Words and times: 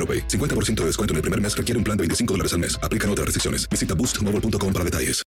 AroPay. 0.00 0.26
50% 0.26 0.80
de 0.80 0.86
descuento 0.86 1.12
en 1.12 1.16
el 1.16 1.22
primer 1.22 1.40
mes 1.40 1.54
requiere 1.54 1.76
un 1.76 1.84
plan 1.84 1.96
de 1.98 2.02
25 2.02 2.32
dólares 2.34 2.54
al 2.54 2.60
mes. 2.60 2.80
Aplican 2.82 3.10
otras 3.10 3.26
restricciones. 3.26 3.68
Visita 3.68 3.94
boostmobile.com 3.94 4.72
para 4.72 4.84
detalles. 4.84 5.22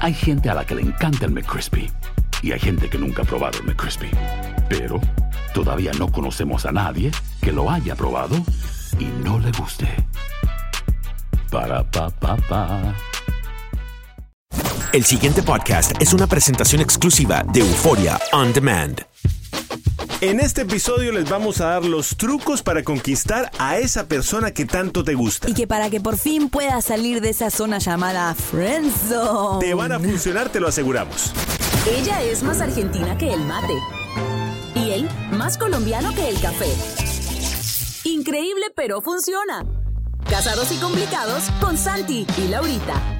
Hay 0.00 0.14
gente 0.14 0.48
a 0.48 0.54
la 0.54 0.64
que 0.64 0.74
le 0.74 0.80
encanta 0.80 1.26
el 1.26 1.32
McCrispy 1.32 1.90
y 2.42 2.52
hay 2.52 2.58
gente 2.58 2.88
que 2.88 2.96
nunca 2.96 3.22
ha 3.22 3.24
probado 3.26 3.58
el 3.58 3.66
McCrispy. 3.66 4.10
Pero 4.68 4.98
todavía 5.52 5.92
no 5.98 6.10
conocemos 6.10 6.64
a 6.64 6.72
nadie 6.72 7.10
que 7.42 7.52
lo 7.52 7.70
haya 7.70 7.94
probado 7.94 8.36
y 8.98 9.04
no 9.22 9.38
le 9.38 9.52
guste. 9.52 9.86
Para 11.50 11.84
pa 11.90 12.08
pa 12.08 12.36
pa. 12.36 12.94
El 14.92 15.04
siguiente 15.04 15.42
podcast 15.42 15.92
es 16.00 16.14
una 16.14 16.26
presentación 16.26 16.80
exclusiva 16.80 17.44
de 17.52 17.60
Euforia 17.60 18.18
On 18.32 18.52
Demand. 18.52 19.04
En 20.22 20.38
este 20.38 20.62
episodio 20.62 21.12
les 21.12 21.30
vamos 21.30 21.62
a 21.62 21.68
dar 21.68 21.84
los 21.86 22.14
trucos 22.18 22.62
para 22.62 22.82
conquistar 22.82 23.50
a 23.58 23.78
esa 23.78 24.06
persona 24.06 24.50
que 24.50 24.66
tanto 24.66 25.02
te 25.02 25.14
gusta. 25.14 25.48
Y 25.48 25.54
que 25.54 25.66
para 25.66 25.88
que 25.88 25.98
por 25.98 26.18
fin 26.18 26.50
puedas 26.50 26.84
salir 26.84 27.22
de 27.22 27.30
esa 27.30 27.48
zona 27.48 27.78
llamada 27.78 28.34
Friendzone. 28.34 29.64
Te 29.64 29.72
van 29.72 29.92
a 29.92 29.98
funcionar, 29.98 30.50
te 30.50 30.60
lo 30.60 30.68
aseguramos. 30.68 31.32
Ella 31.90 32.22
es 32.22 32.42
más 32.42 32.60
argentina 32.60 33.16
que 33.16 33.32
el 33.32 33.40
mate. 33.40 33.72
Y 34.74 34.90
él 34.90 35.08
más 35.32 35.56
colombiano 35.56 36.14
que 36.14 36.28
el 36.28 36.38
café. 36.38 36.68
Increíble, 38.04 38.66
pero 38.76 39.00
funciona. 39.00 39.64
Casados 40.28 40.70
y 40.70 40.76
complicados 40.76 41.44
con 41.62 41.78
Santi 41.78 42.26
y 42.36 42.48
Laurita. 42.48 43.19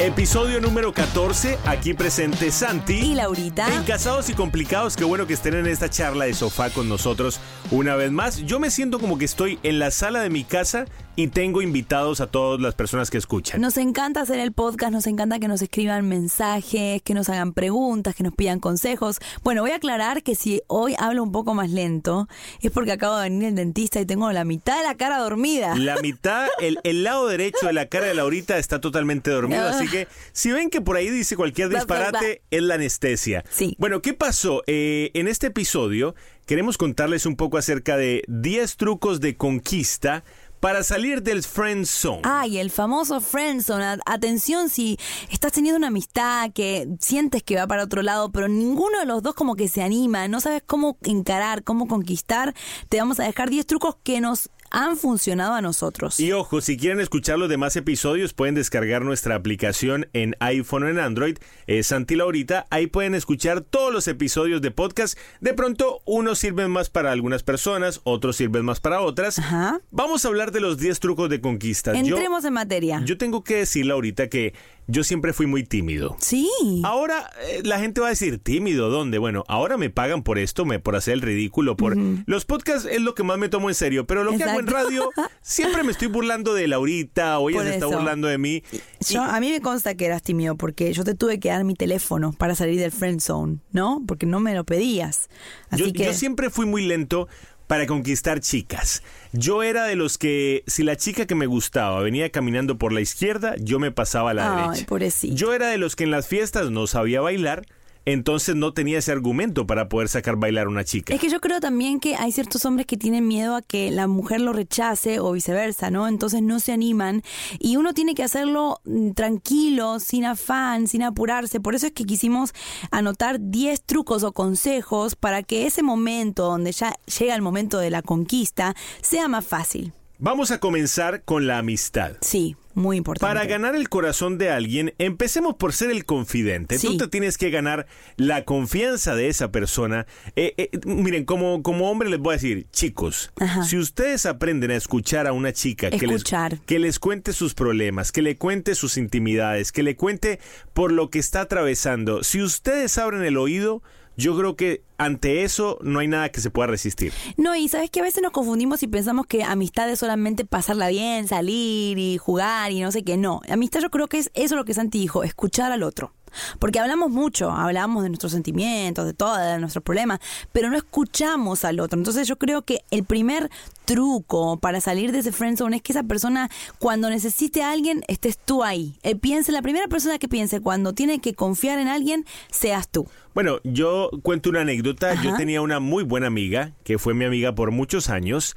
Episodio 0.00 0.60
número 0.60 0.92
14, 0.92 1.56
aquí 1.66 1.94
presente 1.94 2.50
Santi. 2.50 2.94
Y 2.94 3.14
Laurita. 3.14 3.72
En 3.72 3.84
Casados 3.84 4.28
y 4.28 4.34
Complicados, 4.34 4.96
qué 4.96 5.04
bueno 5.04 5.28
que 5.28 5.34
estén 5.34 5.54
en 5.54 5.68
esta 5.68 5.88
charla 5.88 6.24
de 6.24 6.34
sofá 6.34 6.70
con 6.70 6.88
nosotros 6.88 7.38
una 7.70 7.94
vez 7.94 8.10
más. 8.10 8.38
Yo 8.38 8.58
me 8.58 8.72
siento 8.72 8.98
como 8.98 9.18
que 9.18 9.24
estoy 9.24 9.60
en 9.62 9.78
la 9.78 9.92
sala 9.92 10.20
de 10.20 10.30
mi 10.30 10.42
casa 10.42 10.86
y 11.16 11.28
tengo 11.28 11.62
invitados 11.62 12.20
a 12.20 12.26
todas 12.26 12.60
las 12.60 12.74
personas 12.74 13.10
que 13.10 13.18
escuchan. 13.18 13.60
Nos 13.60 13.76
encanta 13.76 14.20
hacer 14.20 14.38
el 14.40 14.52
podcast, 14.52 14.92
nos 14.92 15.06
encanta 15.06 15.38
que 15.38 15.48
nos 15.48 15.62
escriban 15.62 16.08
mensajes, 16.08 17.02
que 17.02 17.14
nos 17.14 17.28
hagan 17.28 17.52
preguntas, 17.52 18.14
que 18.14 18.22
nos 18.22 18.34
pidan 18.34 18.60
consejos. 18.60 19.18
Bueno, 19.42 19.62
voy 19.62 19.70
a 19.70 19.76
aclarar 19.76 20.22
que 20.22 20.34
si 20.34 20.62
hoy 20.66 20.94
hablo 20.98 21.22
un 21.22 21.32
poco 21.32 21.54
más 21.54 21.70
lento 21.70 22.28
es 22.60 22.70
porque 22.70 22.92
acabo 22.92 23.16
de 23.16 23.30
venir 23.30 23.48
el 23.48 23.54
dentista 23.54 24.00
y 24.00 24.06
tengo 24.06 24.30
la 24.32 24.44
mitad 24.44 24.76
de 24.78 24.84
la 24.84 24.96
cara 24.96 25.18
dormida. 25.18 25.76
La 25.76 25.96
mitad, 26.00 26.48
el, 26.60 26.78
el 26.82 27.04
lado 27.04 27.28
derecho 27.28 27.66
de 27.66 27.72
la 27.72 27.86
cara 27.86 28.06
de 28.06 28.14
Laurita 28.14 28.58
está 28.58 28.80
totalmente 28.80 29.30
dormido, 29.30 29.66
así 29.68 29.88
que 29.88 30.08
si 30.32 30.50
ven 30.50 30.70
que 30.70 30.80
por 30.80 30.96
ahí 30.96 31.10
dice 31.10 31.36
cualquier 31.36 31.68
disparate, 31.68 32.42
es 32.50 32.62
la 32.62 32.74
anestesia. 32.74 33.44
Sí. 33.50 33.76
Bueno, 33.78 34.02
¿qué 34.02 34.14
pasó? 34.14 34.62
Eh, 34.66 35.10
en 35.14 35.28
este 35.28 35.48
episodio 35.48 36.14
queremos 36.46 36.76
contarles 36.76 37.26
un 37.26 37.36
poco 37.36 37.56
acerca 37.58 37.96
de 37.96 38.22
10 38.28 38.76
trucos 38.76 39.20
de 39.20 39.36
conquista 39.36 40.24
para 40.64 40.82
salir 40.82 41.22
del 41.22 41.42
friend 41.42 41.84
zone. 41.84 42.22
Ay, 42.24 42.56
el 42.56 42.70
famoso 42.70 43.20
friendzone. 43.20 43.84
A- 43.84 43.98
Atención 44.06 44.70
si 44.70 44.96
estás 45.30 45.52
teniendo 45.52 45.76
una 45.76 45.88
amistad 45.88 46.52
que 46.54 46.88
sientes 47.00 47.42
que 47.42 47.56
va 47.56 47.66
para 47.66 47.84
otro 47.84 48.00
lado, 48.00 48.32
pero 48.32 48.48
ninguno 48.48 48.98
de 48.98 49.04
los 49.04 49.22
dos 49.22 49.34
como 49.34 49.56
que 49.56 49.68
se 49.68 49.82
anima, 49.82 50.26
no 50.26 50.40
sabes 50.40 50.62
cómo 50.64 50.96
encarar, 51.02 51.64
cómo 51.64 51.86
conquistar, 51.86 52.54
te 52.88 52.98
vamos 52.98 53.20
a 53.20 53.24
dejar 53.24 53.50
10 53.50 53.66
trucos 53.66 53.96
que 54.02 54.22
nos 54.22 54.48
han 54.74 54.96
funcionado 54.96 55.54
a 55.54 55.62
nosotros. 55.62 56.18
Y 56.18 56.32
ojo, 56.32 56.60
si 56.60 56.76
quieren 56.76 57.00
escuchar 57.00 57.38
los 57.38 57.48
demás 57.48 57.76
episodios, 57.76 58.34
pueden 58.34 58.54
descargar 58.54 59.02
nuestra 59.02 59.36
aplicación 59.36 60.08
en 60.12 60.34
iPhone 60.40 60.82
o 60.82 60.88
en 60.88 60.98
Android, 60.98 61.38
es 61.66 61.86
Santi 61.86 62.16
Laurita. 62.16 62.66
Ahí 62.70 62.86
pueden 62.88 63.14
escuchar 63.14 63.60
todos 63.60 63.92
los 63.92 64.08
episodios 64.08 64.60
de 64.62 64.70
podcast. 64.70 65.16
De 65.40 65.54
pronto, 65.54 66.00
unos 66.04 66.38
sirven 66.40 66.70
más 66.70 66.90
para 66.90 67.12
algunas 67.12 67.42
personas, 67.42 68.00
otros 68.04 68.36
sirven 68.36 68.64
más 68.64 68.80
para 68.80 69.00
otras. 69.00 69.38
Ajá. 69.38 69.80
Vamos 69.90 70.24
a 70.24 70.28
hablar 70.28 70.50
de 70.50 70.60
los 70.60 70.76
10 70.78 70.98
trucos 71.00 71.30
de 71.30 71.40
conquista. 71.40 71.92
Yo- 71.92 71.98
Entremos 72.00 72.44
en 72.44 72.52
materia. 72.54 73.00
Yo 73.04 73.16
tengo 73.16 73.44
que 73.44 73.56
decirle 73.56 73.92
ahorita 73.92 74.28
que 74.28 74.54
yo 74.86 75.04
siempre 75.04 75.32
fui 75.32 75.46
muy 75.46 75.64
tímido. 75.64 76.16
Sí. 76.20 76.50
Ahora 76.84 77.30
eh, 77.42 77.62
la 77.64 77.78
gente 77.78 78.00
va 78.00 78.08
a 78.08 78.10
decir, 78.10 78.38
tímido, 78.38 78.90
¿dónde? 78.90 79.18
Bueno, 79.18 79.44
ahora 79.48 79.76
me 79.76 79.90
pagan 79.90 80.22
por 80.22 80.38
esto, 80.38 80.64
me, 80.64 80.78
por 80.78 80.96
hacer 80.96 81.14
el 81.14 81.20
ridículo, 81.22 81.76
por... 81.76 81.96
Los 82.26 82.44
podcasts 82.44 82.88
es 82.90 83.00
lo 83.00 83.14
que 83.14 83.22
más 83.22 83.38
me 83.38 83.48
tomo 83.48 83.68
en 83.68 83.74
serio, 83.74 84.06
pero 84.06 84.24
lo 84.24 84.36
que 84.36 84.44
hago 84.44 84.60
en 84.60 84.66
radio, 84.66 85.10
siempre 85.42 85.82
me 85.82 85.92
estoy 85.92 86.08
burlando 86.08 86.54
de 86.54 86.68
Laurita, 86.68 87.38
o 87.38 87.50
ella 87.50 87.58
Por 87.58 87.66
se 87.66 87.74
está 87.74 87.86
burlando 87.86 88.28
de 88.28 88.38
mí. 88.38 88.62
Yo, 89.08 89.22
a 89.22 89.38
mí 89.40 89.50
me 89.50 89.60
consta 89.60 89.94
que 89.94 90.06
eras 90.06 90.22
tímido 90.22 90.56
porque 90.56 90.92
yo 90.92 91.04
te 91.04 91.14
tuve 91.14 91.38
que 91.38 91.48
dar 91.48 91.64
mi 91.64 91.74
teléfono 91.74 92.32
para 92.32 92.54
salir 92.54 92.78
del 92.78 92.92
friend 92.92 93.20
zone, 93.20 93.58
¿no? 93.72 94.02
Porque 94.06 94.26
no 94.26 94.40
me 94.40 94.54
lo 94.54 94.64
pedías. 94.64 95.28
Así 95.70 95.84
Yo, 95.84 95.92
que 95.92 96.04
yo 96.04 96.12
siempre 96.12 96.50
fui 96.50 96.66
muy 96.66 96.84
lento 96.86 97.28
para 97.66 97.86
conquistar 97.86 98.40
chicas. 98.40 99.02
Yo 99.32 99.62
era 99.62 99.84
de 99.84 99.96
los 99.96 100.18
que, 100.18 100.62
si 100.66 100.82
la 100.82 100.96
chica 100.96 101.26
que 101.26 101.34
me 101.34 101.46
gustaba 101.46 102.00
venía 102.00 102.30
caminando 102.30 102.78
por 102.78 102.92
la 102.92 103.00
izquierda, 103.00 103.54
yo 103.58 103.78
me 103.78 103.90
pasaba 103.90 104.30
a 104.30 104.34
la 104.34 104.56
Ay, 104.56 104.68
derecha. 104.68 104.86
pobrecito. 104.86 105.34
Yo 105.34 105.52
era 105.54 105.68
de 105.68 105.78
los 105.78 105.96
que 105.96 106.04
en 106.04 106.10
las 106.10 106.26
fiestas 106.28 106.70
no 106.70 106.86
sabía 106.86 107.20
bailar, 107.20 107.64
entonces 108.06 108.54
no 108.56 108.72
tenía 108.72 108.98
ese 108.98 109.12
argumento 109.12 109.66
para 109.66 109.88
poder 109.88 110.08
sacar 110.08 110.36
bailar 110.36 110.66
a 110.66 110.68
una 110.68 110.84
chica. 110.84 111.14
Es 111.14 111.20
que 111.20 111.30
yo 111.30 111.40
creo 111.40 111.60
también 111.60 112.00
que 112.00 112.16
hay 112.16 112.32
ciertos 112.32 112.64
hombres 112.64 112.86
que 112.86 112.96
tienen 112.96 113.26
miedo 113.26 113.56
a 113.56 113.62
que 113.62 113.90
la 113.90 114.06
mujer 114.06 114.40
lo 114.40 114.52
rechace 114.52 115.20
o 115.20 115.32
viceversa, 115.32 115.90
¿no? 115.90 116.08
Entonces 116.08 116.42
no 116.42 116.60
se 116.60 116.72
animan 116.72 117.22
y 117.58 117.76
uno 117.76 117.94
tiene 117.94 118.14
que 118.14 118.22
hacerlo 118.22 118.80
mm, 118.84 119.12
tranquilo, 119.12 120.00
sin 120.00 120.24
afán, 120.24 120.86
sin 120.86 121.02
apurarse. 121.02 121.60
Por 121.60 121.74
eso 121.74 121.86
es 121.86 121.92
que 121.92 122.04
quisimos 122.04 122.52
anotar 122.90 123.38
10 123.40 123.82
trucos 123.82 124.22
o 124.22 124.32
consejos 124.32 125.16
para 125.16 125.42
que 125.42 125.66
ese 125.66 125.82
momento 125.82 126.44
donde 126.44 126.72
ya 126.72 126.94
llega 127.18 127.34
el 127.34 127.42
momento 127.42 127.78
de 127.78 127.90
la 127.90 128.02
conquista 128.02 128.74
sea 129.02 129.28
más 129.28 129.46
fácil. 129.46 129.92
Vamos 130.24 130.50
a 130.52 130.58
comenzar 130.58 131.22
con 131.22 131.46
la 131.46 131.58
amistad. 131.58 132.12
Sí, 132.22 132.56
muy 132.72 132.96
importante. 132.96 133.30
Para 133.30 133.44
ganar 133.44 133.76
el 133.76 133.90
corazón 133.90 134.38
de 134.38 134.48
alguien, 134.48 134.94
empecemos 134.96 135.56
por 135.56 135.74
ser 135.74 135.90
el 135.90 136.06
confidente. 136.06 136.78
Tú 136.78 136.92
Sí. 136.92 136.96
te 136.96 137.08
tienes 137.08 137.36
que 137.36 137.50
ganar 137.50 137.86
la 138.16 138.46
confianza 138.46 139.14
de 139.14 139.28
esa 139.28 139.52
persona. 139.52 140.06
Eh, 140.34 140.54
eh, 140.56 140.70
miren, 140.86 141.26
como, 141.26 141.62
como 141.62 141.90
hombre 141.90 142.08
les 142.08 142.20
voy 142.20 142.32
a 142.32 142.36
decir, 142.38 142.66
chicos, 142.72 143.32
Ajá. 143.38 143.64
si 143.64 143.76
ustedes 143.76 144.24
aprenden 144.24 144.70
a 144.70 144.76
escuchar 144.76 145.26
a 145.26 145.34
una 145.34 145.52
chica 145.52 145.90
que 145.90 146.06
les, 146.06 146.24
que 146.64 146.78
les 146.78 146.98
cuente 146.98 147.34
sus 147.34 147.52
problemas, 147.52 148.10
que 148.10 148.22
le 148.22 148.38
cuente 148.38 148.74
sus 148.76 148.96
intimidades, 148.96 149.72
que 149.72 149.82
le 149.82 149.94
cuente 149.94 150.40
por 150.72 150.90
lo 150.90 151.10
que 151.10 151.18
está 151.18 151.42
atravesando, 151.42 152.24
si 152.24 152.40
ustedes 152.40 152.96
abren 152.96 153.24
el 153.24 153.36
oído, 153.36 153.82
yo 154.16 154.36
creo 154.36 154.56
que 154.56 154.82
ante 154.98 155.42
eso 155.42 155.78
no 155.82 155.98
hay 155.98 156.08
nada 156.08 156.28
que 156.30 156.40
se 156.40 156.50
pueda 156.50 156.68
resistir. 156.68 157.12
No, 157.36 157.54
y 157.56 157.68
sabes 157.68 157.90
que 157.90 158.00
a 158.00 158.02
veces 158.02 158.22
nos 158.22 158.32
confundimos 158.32 158.82
y 158.82 158.86
pensamos 158.86 159.26
que 159.26 159.42
amistad 159.42 159.88
es 159.90 159.98
solamente 159.98 160.44
pasarla 160.44 160.88
bien, 160.88 161.26
salir 161.28 161.98
y 161.98 162.18
jugar 162.18 162.72
y 162.72 162.80
no 162.80 162.92
sé 162.92 163.02
qué. 163.02 163.16
No, 163.16 163.40
amistad 163.48 163.80
yo 163.80 163.90
creo 163.90 164.08
que 164.08 164.18
es 164.18 164.30
eso 164.34 164.56
lo 164.56 164.64
que 164.64 164.74
Santi 164.74 164.98
dijo, 164.98 165.24
escuchar 165.24 165.72
al 165.72 165.82
otro. 165.82 166.12
Porque 166.58 166.78
hablamos 166.78 167.10
mucho, 167.10 167.50
hablamos 167.50 168.02
de 168.02 168.08
nuestros 168.10 168.32
sentimientos, 168.32 169.06
de 169.06 169.14
todo, 169.14 169.36
de 169.36 169.58
nuestros 169.58 169.82
problemas, 169.84 170.20
pero 170.52 170.70
no 170.70 170.76
escuchamos 170.76 171.64
al 171.64 171.80
otro. 171.80 171.98
Entonces 171.98 172.28
yo 172.28 172.36
creo 172.36 172.62
que 172.62 172.80
el 172.90 173.04
primer 173.04 173.50
truco 173.84 174.58
para 174.58 174.80
salir 174.80 175.12
de 175.12 175.18
ese 175.18 175.32
friendzone 175.32 175.76
es 175.76 175.82
que 175.82 175.92
esa 175.92 176.02
persona 176.02 176.50
cuando 176.78 177.10
necesite 177.10 177.62
a 177.62 177.70
alguien 177.70 178.02
estés 178.08 178.38
tú 178.38 178.64
ahí. 178.64 178.98
Él 179.02 179.18
piense, 179.18 179.52
la 179.52 179.62
primera 179.62 179.88
persona 179.88 180.18
que 180.18 180.28
piense 180.28 180.60
cuando 180.60 180.92
tiene 180.92 181.20
que 181.20 181.34
confiar 181.34 181.78
en 181.78 181.88
alguien 181.88 182.24
seas 182.50 182.88
tú. 182.88 183.06
Bueno, 183.34 183.58
yo 183.64 184.10
cuento 184.22 184.50
una 184.50 184.60
anécdota. 184.60 185.20
Yo 185.20 185.34
tenía 185.34 185.60
una 185.60 185.80
muy 185.80 186.04
buena 186.04 186.28
amiga, 186.28 186.72
que 186.84 186.98
fue 186.98 187.14
mi 187.14 187.24
amiga 187.24 187.54
por 187.54 187.72
muchos 187.72 188.08
años. 188.08 188.56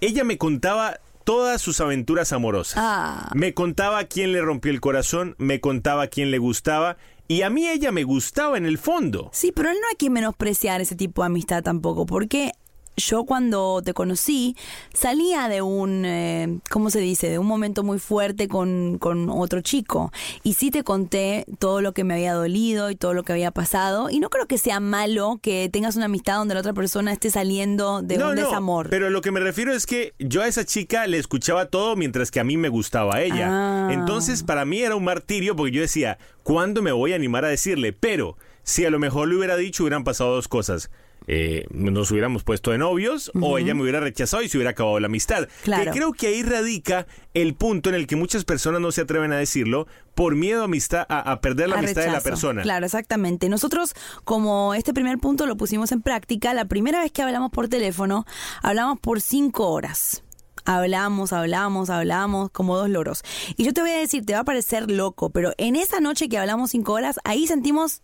Ella 0.00 0.24
me 0.24 0.38
contaba 0.38 0.98
todas 1.28 1.60
sus 1.60 1.82
aventuras 1.82 2.32
amorosas. 2.32 2.76
Ah. 2.78 3.30
Me 3.34 3.52
contaba 3.52 4.02
quién 4.04 4.32
le 4.32 4.40
rompió 4.40 4.72
el 4.72 4.80
corazón, 4.80 5.34
me 5.36 5.60
contaba 5.60 6.06
quién 6.06 6.30
le 6.30 6.38
gustaba. 6.38 6.96
Y 7.28 7.42
a 7.42 7.50
mí 7.50 7.68
ella 7.68 7.92
me 7.92 8.02
gustaba 8.02 8.56
en 8.56 8.64
el 8.64 8.78
fondo. 8.78 9.28
Sí, 9.34 9.52
pero 9.52 9.68
no 9.68 9.78
hay 9.90 9.96
que 9.98 10.08
menospreciar 10.08 10.80
ese 10.80 10.96
tipo 10.96 11.20
de 11.20 11.26
amistad 11.26 11.62
tampoco, 11.62 12.06
porque 12.06 12.52
yo 12.98 13.24
cuando 13.24 13.82
te 13.82 13.94
conocí 13.94 14.56
salía 14.92 15.48
de 15.48 15.62
un, 15.62 16.04
eh, 16.04 16.58
¿cómo 16.70 16.90
se 16.90 17.00
dice? 17.00 17.28
De 17.28 17.38
un 17.38 17.46
momento 17.46 17.82
muy 17.82 17.98
fuerte 17.98 18.48
con, 18.48 18.98
con 18.98 19.30
otro 19.30 19.60
chico. 19.60 20.12
Y 20.42 20.54
sí 20.54 20.70
te 20.70 20.84
conté 20.84 21.46
todo 21.58 21.80
lo 21.80 21.92
que 21.92 22.04
me 22.04 22.14
había 22.14 22.34
dolido 22.34 22.90
y 22.90 22.96
todo 22.96 23.14
lo 23.14 23.22
que 23.22 23.32
había 23.32 23.50
pasado. 23.50 24.10
Y 24.10 24.20
no 24.20 24.30
creo 24.30 24.46
que 24.46 24.58
sea 24.58 24.80
malo 24.80 25.38
que 25.42 25.68
tengas 25.72 25.96
una 25.96 26.06
amistad 26.06 26.36
donde 26.36 26.54
la 26.54 26.60
otra 26.60 26.72
persona 26.72 27.12
esté 27.12 27.30
saliendo 27.30 28.02
de 28.02 28.22
un 28.22 28.34
desamor. 28.34 28.90
Pero 28.90 29.10
lo 29.10 29.20
que 29.20 29.30
me 29.30 29.40
refiero 29.40 29.72
es 29.72 29.86
que 29.86 30.14
yo 30.18 30.42
a 30.42 30.48
esa 30.48 30.64
chica 30.64 31.06
le 31.06 31.18
escuchaba 31.18 31.66
todo 31.66 31.96
mientras 31.96 32.30
que 32.30 32.40
a 32.40 32.44
mí 32.44 32.56
me 32.56 32.68
gustaba 32.68 33.22
ella. 33.22 33.48
Ah. 33.50 33.88
Entonces 33.92 34.42
para 34.42 34.64
mí 34.64 34.80
era 34.80 34.96
un 34.96 35.04
martirio 35.04 35.56
porque 35.56 35.72
yo 35.72 35.80
decía, 35.80 36.18
¿cuándo 36.42 36.82
me 36.82 36.92
voy 36.92 37.12
a 37.12 37.16
animar 37.16 37.44
a 37.44 37.48
decirle? 37.48 37.92
Pero 37.92 38.36
si 38.62 38.84
a 38.84 38.90
lo 38.90 38.98
mejor 38.98 39.28
le 39.28 39.36
hubiera 39.36 39.56
dicho, 39.56 39.82
hubieran 39.84 40.04
pasado 40.04 40.34
dos 40.34 40.48
cosas. 40.48 40.90
Eh, 41.30 41.66
nos 41.70 42.10
hubiéramos 42.10 42.42
puesto 42.42 42.70
de 42.70 42.78
novios 42.78 43.30
o 43.38 43.58
ella 43.58 43.74
me 43.74 43.82
hubiera 43.82 44.00
rechazado 44.00 44.42
y 44.42 44.48
se 44.48 44.56
hubiera 44.56 44.70
acabado 44.70 44.98
la 44.98 45.08
amistad. 45.08 45.46
Claro. 45.62 45.84
Que 45.84 45.90
creo 45.98 46.12
que 46.14 46.28
ahí 46.28 46.42
radica 46.42 47.06
el 47.34 47.54
punto 47.54 47.90
en 47.90 47.96
el 47.96 48.06
que 48.06 48.16
muchas 48.16 48.46
personas 48.46 48.80
no 48.80 48.90
se 48.92 49.02
atreven 49.02 49.32
a 49.32 49.36
decirlo 49.36 49.86
por 50.14 50.34
miedo 50.36 50.62
a, 50.62 50.64
amistad, 50.64 51.04
a, 51.10 51.30
a 51.30 51.40
perder 51.42 51.68
la 51.68 51.76
a 51.76 51.78
amistad 51.80 52.02
de 52.02 52.12
la 52.12 52.22
persona. 52.22 52.62
Claro, 52.62 52.86
exactamente. 52.86 53.50
Nosotros, 53.50 53.94
como 54.24 54.72
este 54.72 54.94
primer 54.94 55.18
punto 55.18 55.44
lo 55.44 55.58
pusimos 55.58 55.92
en 55.92 56.00
práctica, 56.00 56.54
la 56.54 56.64
primera 56.64 57.02
vez 57.02 57.12
que 57.12 57.20
hablamos 57.20 57.50
por 57.50 57.68
teléfono, 57.68 58.24
hablamos 58.62 58.98
por 58.98 59.20
cinco 59.20 59.68
horas. 59.68 60.22
Hablamos, 60.64 61.32
hablamos, 61.32 61.88
hablamos, 61.88 62.50
como 62.50 62.76
dos 62.76 62.90
loros. 62.90 63.22
Y 63.56 63.64
yo 63.64 63.72
te 63.72 63.80
voy 63.80 63.90
a 63.90 63.98
decir, 63.98 64.26
te 64.26 64.34
va 64.34 64.40
a 64.40 64.44
parecer 64.44 64.90
loco, 64.90 65.30
pero 65.30 65.52
en 65.56 65.76
esa 65.76 66.00
noche 66.00 66.28
que 66.28 66.36
hablamos 66.36 66.70
cinco 66.70 66.92
horas, 66.92 67.18
ahí 67.24 67.46
sentimos 67.46 68.02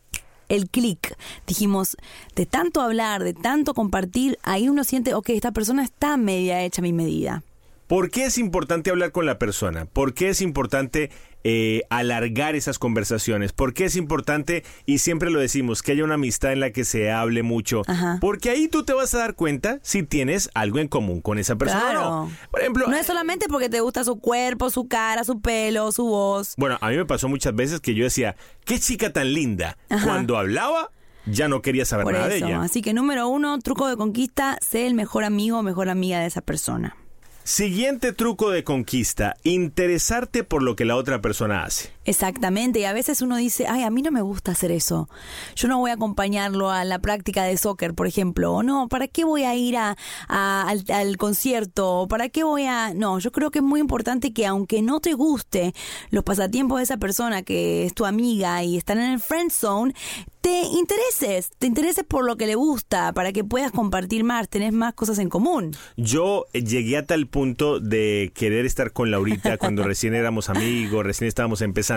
el 0.48 0.68
clic. 0.68 1.16
Dijimos, 1.46 1.96
de 2.34 2.46
tanto 2.46 2.80
hablar, 2.80 3.24
de 3.24 3.34
tanto 3.34 3.74
compartir, 3.74 4.38
ahí 4.42 4.68
uno 4.68 4.84
siente, 4.84 5.14
ok, 5.14 5.30
esta 5.30 5.52
persona 5.52 5.82
está 5.82 6.16
media 6.16 6.62
hecha 6.62 6.80
a 6.80 6.84
mi 6.84 6.92
medida. 6.92 7.42
¿Por 7.86 8.10
qué 8.10 8.24
es 8.24 8.38
importante 8.38 8.90
hablar 8.90 9.12
con 9.12 9.26
la 9.26 9.38
persona? 9.38 9.84
¿Por 9.84 10.14
qué 10.14 10.30
es 10.30 10.40
importante 10.40 11.10
eh, 11.44 11.82
alargar 11.90 12.54
esas 12.54 12.78
conversaciones? 12.78 13.52
¿Por 13.52 13.74
qué 13.74 13.84
es 13.84 13.96
importante, 13.96 14.64
y 14.86 14.98
siempre 14.98 15.30
lo 15.30 15.38
decimos, 15.38 15.82
que 15.82 15.92
haya 15.92 16.02
una 16.04 16.14
amistad 16.14 16.52
en 16.52 16.60
la 16.60 16.70
que 16.70 16.84
se 16.84 17.10
hable 17.12 17.42
mucho? 17.42 17.82
Ajá. 17.86 18.16
Porque 18.22 18.48
ahí 18.48 18.68
tú 18.68 18.84
te 18.84 18.94
vas 18.94 19.12
a 19.14 19.18
dar 19.18 19.34
cuenta 19.34 19.80
si 19.82 20.02
tienes 20.02 20.50
algo 20.54 20.78
en 20.78 20.88
común 20.88 21.20
con 21.20 21.38
esa 21.38 21.56
persona 21.56 22.08
o 22.08 22.24
no. 22.26 22.32
Por 22.50 22.60
ejemplo, 22.60 22.86
No 22.86 22.96
es 22.96 23.06
solamente 23.06 23.46
porque 23.48 23.68
te 23.68 23.80
gusta 23.80 24.02
su 24.02 24.16
cuerpo, 24.18 24.70
su 24.70 24.88
cara, 24.88 25.22
su 25.24 25.40
pelo, 25.40 25.92
su 25.92 26.06
voz. 26.06 26.54
bueno, 26.56 26.78
a 26.80 26.88
mí 26.88 26.96
me 26.96 27.04
pasó 27.04 27.28
muchas 27.28 27.54
veces 27.54 27.80
que 27.80 27.94
yo 27.94 28.04
decía, 28.04 28.34
qué 28.64 28.80
chica 28.80 29.12
tan 29.12 29.34
linda. 29.34 29.76
Ajá. 29.90 30.06
Cuando 30.06 30.38
hablaba, 30.38 30.90
ya 31.26 31.48
no 31.48 31.60
quería 31.60 31.84
saber 31.84 32.04
Por 32.04 32.14
nada 32.14 32.28
de 32.28 32.38
eso. 32.38 32.46
ella. 32.46 32.62
Así 32.62 32.80
que 32.80 32.94
número 32.94 33.28
uno, 33.28 33.58
truco 33.58 33.86
de 33.88 33.96
conquista, 33.98 34.56
sé 34.66 34.86
el 34.86 34.94
mejor 34.94 35.24
amigo 35.24 35.58
o 35.58 35.62
mejor 35.62 35.90
amiga 35.90 36.20
de 36.20 36.26
esa 36.26 36.40
persona. 36.40 36.96
Siguiente 37.46 38.14
truco 38.14 38.48
de 38.50 38.64
conquista, 38.64 39.36
interesarte 39.42 40.44
por 40.44 40.62
lo 40.62 40.76
que 40.76 40.86
la 40.86 40.96
otra 40.96 41.20
persona 41.20 41.64
hace. 41.64 41.93
Exactamente, 42.04 42.80
y 42.80 42.84
a 42.84 42.92
veces 42.92 43.22
uno 43.22 43.36
dice, 43.36 43.66
ay, 43.66 43.82
a 43.82 43.90
mí 43.90 44.02
no 44.02 44.10
me 44.10 44.20
gusta 44.22 44.52
hacer 44.52 44.70
eso. 44.70 45.08
Yo 45.56 45.68
no 45.68 45.78
voy 45.78 45.90
a 45.90 45.94
acompañarlo 45.94 46.70
a 46.70 46.84
la 46.84 46.98
práctica 46.98 47.44
de 47.44 47.56
soccer, 47.56 47.94
por 47.94 48.06
ejemplo. 48.06 48.52
O 48.52 48.62
no, 48.62 48.88
¿para 48.88 49.08
qué 49.08 49.24
voy 49.24 49.44
a 49.44 49.54
ir 49.54 49.76
a, 49.76 49.96
a- 50.28 50.68
al, 50.68 50.84
al 50.92 51.16
concierto? 51.16 52.00
¿O 52.00 52.08
¿Para 52.08 52.28
qué 52.28 52.44
voy 52.44 52.64
a...? 52.64 52.92
No, 52.94 53.18
yo 53.18 53.32
creo 53.32 53.50
que 53.50 53.60
es 53.60 53.64
muy 53.64 53.80
importante 53.80 54.32
que 54.32 54.46
aunque 54.46 54.82
no 54.82 55.00
te 55.00 55.14
guste 55.14 55.74
los 56.10 56.24
pasatiempos 56.24 56.78
de 56.78 56.84
esa 56.84 56.96
persona 56.98 57.42
que 57.42 57.86
es 57.86 57.94
tu 57.94 58.04
amiga 58.04 58.62
y 58.62 58.76
están 58.76 58.98
en 58.98 59.12
el 59.12 59.20
friend 59.20 59.50
zone, 59.50 59.94
te 60.42 60.60
intereses, 60.64 61.50
te 61.58 61.66
intereses 61.66 62.04
por 62.04 62.26
lo 62.26 62.36
que 62.36 62.46
le 62.46 62.54
gusta, 62.54 63.14
para 63.14 63.32
que 63.32 63.44
puedas 63.44 63.72
compartir 63.72 64.24
más, 64.24 64.46
tenés 64.50 64.74
más 64.74 64.92
cosas 64.92 65.18
en 65.18 65.30
común. 65.30 65.74
Yo 65.96 66.44
eh, 66.52 66.62
llegué 66.62 66.98
a 66.98 67.06
tal 67.06 67.26
punto 67.28 67.80
de 67.80 68.30
querer 68.34 68.66
estar 68.66 68.92
con 68.92 69.10
Laurita 69.10 69.56
cuando 69.56 69.82
recién 69.84 70.14
éramos 70.14 70.50
amigos, 70.50 71.02
recién 71.02 71.28
estábamos 71.28 71.62
empezando, 71.62 71.93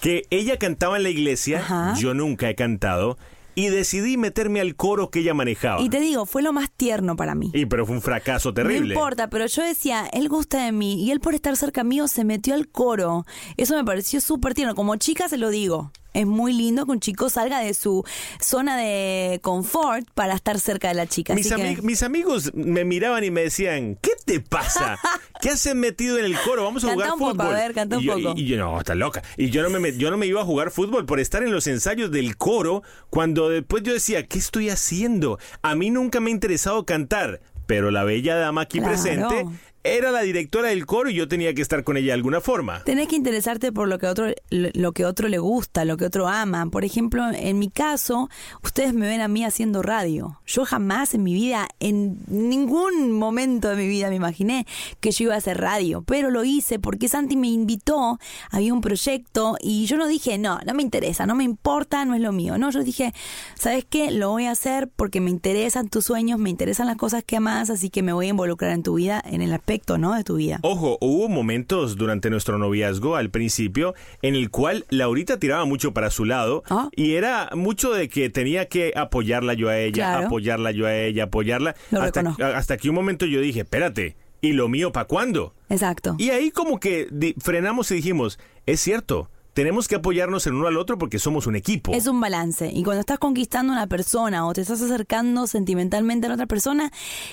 que 0.00 0.24
ella 0.30 0.56
cantaba 0.58 0.96
en 0.96 1.02
la 1.02 1.10
iglesia, 1.10 1.58
Ajá. 1.58 1.94
yo 1.98 2.14
nunca 2.14 2.48
he 2.48 2.54
cantado, 2.54 3.18
y 3.54 3.68
decidí 3.68 4.16
meterme 4.16 4.60
al 4.60 4.74
coro 4.76 5.10
que 5.10 5.20
ella 5.20 5.34
manejaba. 5.34 5.82
Y 5.82 5.90
te 5.90 6.00
digo, 6.00 6.24
fue 6.24 6.42
lo 6.42 6.52
más 6.52 6.70
tierno 6.70 7.16
para 7.16 7.34
mí. 7.34 7.50
Y 7.52 7.66
pero 7.66 7.84
fue 7.84 7.96
un 7.96 8.02
fracaso 8.02 8.54
terrible. 8.54 8.94
No 8.94 9.00
importa, 9.00 9.28
pero 9.28 9.46
yo 9.46 9.62
decía, 9.62 10.06
él 10.12 10.28
gusta 10.28 10.64
de 10.64 10.72
mí 10.72 11.04
y 11.04 11.10
él 11.10 11.20
por 11.20 11.34
estar 11.34 11.56
cerca 11.56 11.84
mío 11.84 12.08
se 12.08 12.24
metió 12.24 12.54
al 12.54 12.68
coro. 12.68 13.26
Eso 13.56 13.76
me 13.76 13.84
pareció 13.84 14.20
súper 14.20 14.54
tierno. 14.54 14.74
Como 14.74 14.96
chica 14.96 15.28
se 15.28 15.36
lo 15.36 15.50
digo. 15.50 15.92
Es 16.12 16.26
muy 16.26 16.52
lindo 16.52 16.86
que 16.86 16.92
un 16.92 17.00
chico 17.00 17.30
salga 17.30 17.60
de 17.60 17.72
su 17.74 18.04
zona 18.40 18.76
de 18.76 19.38
confort 19.42 20.08
para 20.14 20.34
estar 20.34 20.58
cerca 20.58 20.88
de 20.88 20.94
la 20.94 21.06
chica. 21.06 21.34
Mis, 21.34 21.50
Así 21.52 21.62
que- 21.62 21.68
ami- 21.78 21.82
mis 21.82 22.02
amigos 22.02 22.52
me 22.54 22.84
miraban 22.84 23.22
y 23.24 23.30
me 23.30 23.42
decían, 23.42 23.96
¿qué 24.00 24.12
te 24.24 24.40
pasa? 24.40 24.98
¿Qué 25.40 25.50
haces 25.50 25.74
metido 25.74 26.18
en 26.18 26.24
el 26.24 26.36
coro? 26.40 26.64
Vamos 26.64 26.84
a 26.84 26.88
Canta 26.88 27.04
jugar 27.04 27.12
un 27.14 27.18
poco, 27.20 27.30
fútbol. 27.32 27.54
a 27.54 27.58
ver, 27.58 27.74
canta 27.74 27.96
un 27.96 28.02
y 28.02 28.06
yo, 28.06 28.14
poco. 28.14 28.32
Y, 28.36 28.42
y 28.42 28.46
yo, 28.46 28.56
no, 28.58 28.78
está 28.78 28.94
loca. 28.94 29.22
Y 29.36 29.50
yo 29.50 29.62
no, 29.68 29.78
me, 29.80 29.96
yo 29.96 30.10
no 30.10 30.16
me 30.16 30.26
iba 30.26 30.40
a 30.40 30.44
jugar 30.44 30.70
fútbol 30.70 31.06
por 31.06 31.20
estar 31.20 31.42
en 31.42 31.52
los 31.52 31.66
ensayos 31.66 32.10
del 32.10 32.36
coro, 32.36 32.82
cuando 33.08 33.48
después 33.48 33.82
yo 33.82 33.92
decía, 33.92 34.26
¿qué 34.26 34.38
estoy 34.38 34.68
haciendo? 34.70 35.38
A 35.62 35.74
mí 35.74 35.90
nunca 35.90 36.20
me 36.20 36.30
ha 36.30 36.32
interesado 36.32 36.84
cantar, 36.84 37.40
pero 37.66 37.90
la 37.92 38.02
bella 38.04 38.34
dama 38.36 38.62
aquí 38.62 38.78
Claro. 38.78 38.94
presente 38.94 39.46
era 39.82 40.10
la 40.10 40.20
directora 40.22 40.68
del 40.68 40.84
coro 40.84 41.08
y 41.08 41.14
yo 41.14 41.26
tenía 41.28 41.54
que 41.54 41.62
estar 41.62 41.84
con 41.84 41.96
ella 41.96 42.08
de 42.08 42.12
alguna 42.12 42.40
forma. 42.40 42.84
Tenés 42.84 43.08
que 43.08 43.16
interesarte 43.16 43.72
por 43.72 43.88
lo 43.88 43.98
que 43.98 44.06
otro 44.06 44.28
lo 44.50 44.92
que 44.92 45.04
otro 45.04 45.28
le 45.28 45.38
gusta, 45.38 45.84
lo 45.84 45.96
que 45.96 46.04
otro 46.04 46.28
ama. 46.28 46.66
Por 46.66 46.84
ejemplo, 46.84 47.24
en 47.32 47.58
mi 47.58 47.70
caso, 47.70 48.28
ustedes 48.62 48.92
me 48.92 49.06
ven 49.06 49.20
a 49.20 49.28
mí 49.28 49.44
haciendo 49.44 49.82
radio. 49.82 50.40
Yo 50.46 50.64
jamás 50.64 51.14
en 51.14 51.22
mi 51.22 51.32
vida, 51.32 51.68
en 51.80 52.18
ningún 52.26 53.12
momento 53.12 53.68
de 53.68 53.76
mi 53.76 53.88
vida 53.88 54.08
me 54.10 54.16
imaginé 54.16 54.66
que 55.00 55.12
yo 55.12 55.24
iba 55.24 55.34
a 55.34 55.38
hacer 55.38 55.58
radio, 55.58 56.02
pero 56.02 56.30
lo 56.30 56.44
hice 56.44 56.78
porque 56.78 57.08
Santi 57.08 57.36
me 57.36 57.48
invitó, 57.48 58.18
había 58.50 58.74
un 58.74 58.80
proyecto 58.80 59.56
y 59.60 59.86
yo 59.86 59.96
no 59.96 60.06
dije, 60.06 60.36
no, 60.38 60.58
no 60.66 60.74
me 60.74 60.82
interesa, 60.82 61.26
no 61.26 61.34
me 61.34 61.44
importa, 61.44 62.04
no 62.04 62.14
es 62.14 62.20
lo 62.20 62.32
mío. 62.32 62.58
No, 62.58 62.70
yo 62.70 62.82
dije, 62.82 63.14
¿sabes 63.54 63.86
qué? 63.88 64.10
Lo 64.10 64.30
voy 64.30 64.44
a 64.44 64.50
hacer 64.50 64.88
porque 64.94 65.20
me 65.20 65.30
interesan 65.30 65.88
tus 65.88 66.04
sueños, 66.04 66.38
me 66.38 66.50
interesan 66.50 66.86
las 66.86 66.96
cosas 66.96 67.24
que 67.24 67.36
amas, 67.36 67.70
así 67.70 67.88
que 67.88 68.02
me 68.02 68.12
voy 68.12 68.26
a 68.26 68.30
involucrar 68.30 68.72
en 68.72 68.82
tu 68.82 68.94
vida, 68.94 69.22
en 69.24 69.40
el 69.40 69.52
¿no? 69.98 70.14
De 70.14 70.24
tu 70.24 70.36
vida. 70.36 70.58
Ojo, 70.62 70.98
hubo 71.00 71.28
momentos 71.28 71.96
durante 71.96 72.28
nuestro 72.30 72.58
noviazgo 72.58 73.16
al 73.16 73.30
principio 73.30 73.94
en 74.22 74.34
el 74.34 74.50
cual 74.50 74.84
Laurita 74.90 75.38
tiraba 75.38 75.64
mucho 75.64 75.92
para 75.94 76.10
su 76.10 76.24
lado 76.24 76.62
Ah. 76.68 76.88
y 76.96 77.12
era 77.14 77.50
mucho 77.54 77.92
de 77.92 78.08
que 78.08 78.30
tenía 78.30 78.66
que 78.66 78.92
apoyarla 78.96 79.54
yo 79.54 79.68
a 79.68 79.78
ella, 79.78 79.92
Claro. 80.10 80.26
apoyarla 80.26 80.70
yo 80.72 80.86
a 80.86 80.94
ella, 80.96 81.24
apoyarla. 81.24 81.74
Lo 81.90 82.02
hasta, 82.02 82.20
hasta 82.56 82.76
que 82.76 82.88
un 82.88 82.94
momento 82.96 83.26
yo 83.26 83.40
dije, 83.40 83.60
espérate, 83.60 84.16
¿y 84.40 84.52
lo 84.52 84.68
mío 84.68 84.90
para 84.92 85.06
cuándo? 85.06 85.54
Exacto. 85.68 86.16
Y 86.18 86.30
ahí 86.30 86.50
como 86.50 86.80
que 86.80 87.06
frenamos 87.40 87.90
y 87.90 87.96
dijimos, 87.96 88.38
es 88.66 88.80
cierto, 88.80 89.30
tenemos 89.54 89.88
que 89.88 89.96
apoyarnos 89.96 90.46
el 90.46 90.54
uno 90.54 90.66
al 90.68 90.76
otro 90.76 90.98
porque 90.98 91.18
somos 91.18 91.46
un 91.46 91.56
equipo. 91.56 91.92
Es 91.92 92.06
un 92.06 92.20
balance. 92.20 92.70
Y 92.72 92.82
cuando 92.82 93.00
estás 93.00 93.18
conquistando 93.18 93.72
a 93.72 93.76
una 93.76 93.86
persona 93.86 94.46
o 94.46 94.52
te 94.52 94.60
estás 94.60 94.80
acercando 94.82 95.46
sentimentalmente 95.46 96.26
a 96.26 96.28
la 96.28 96.34
otra 96.34 96.46
persona, 96.46 96.90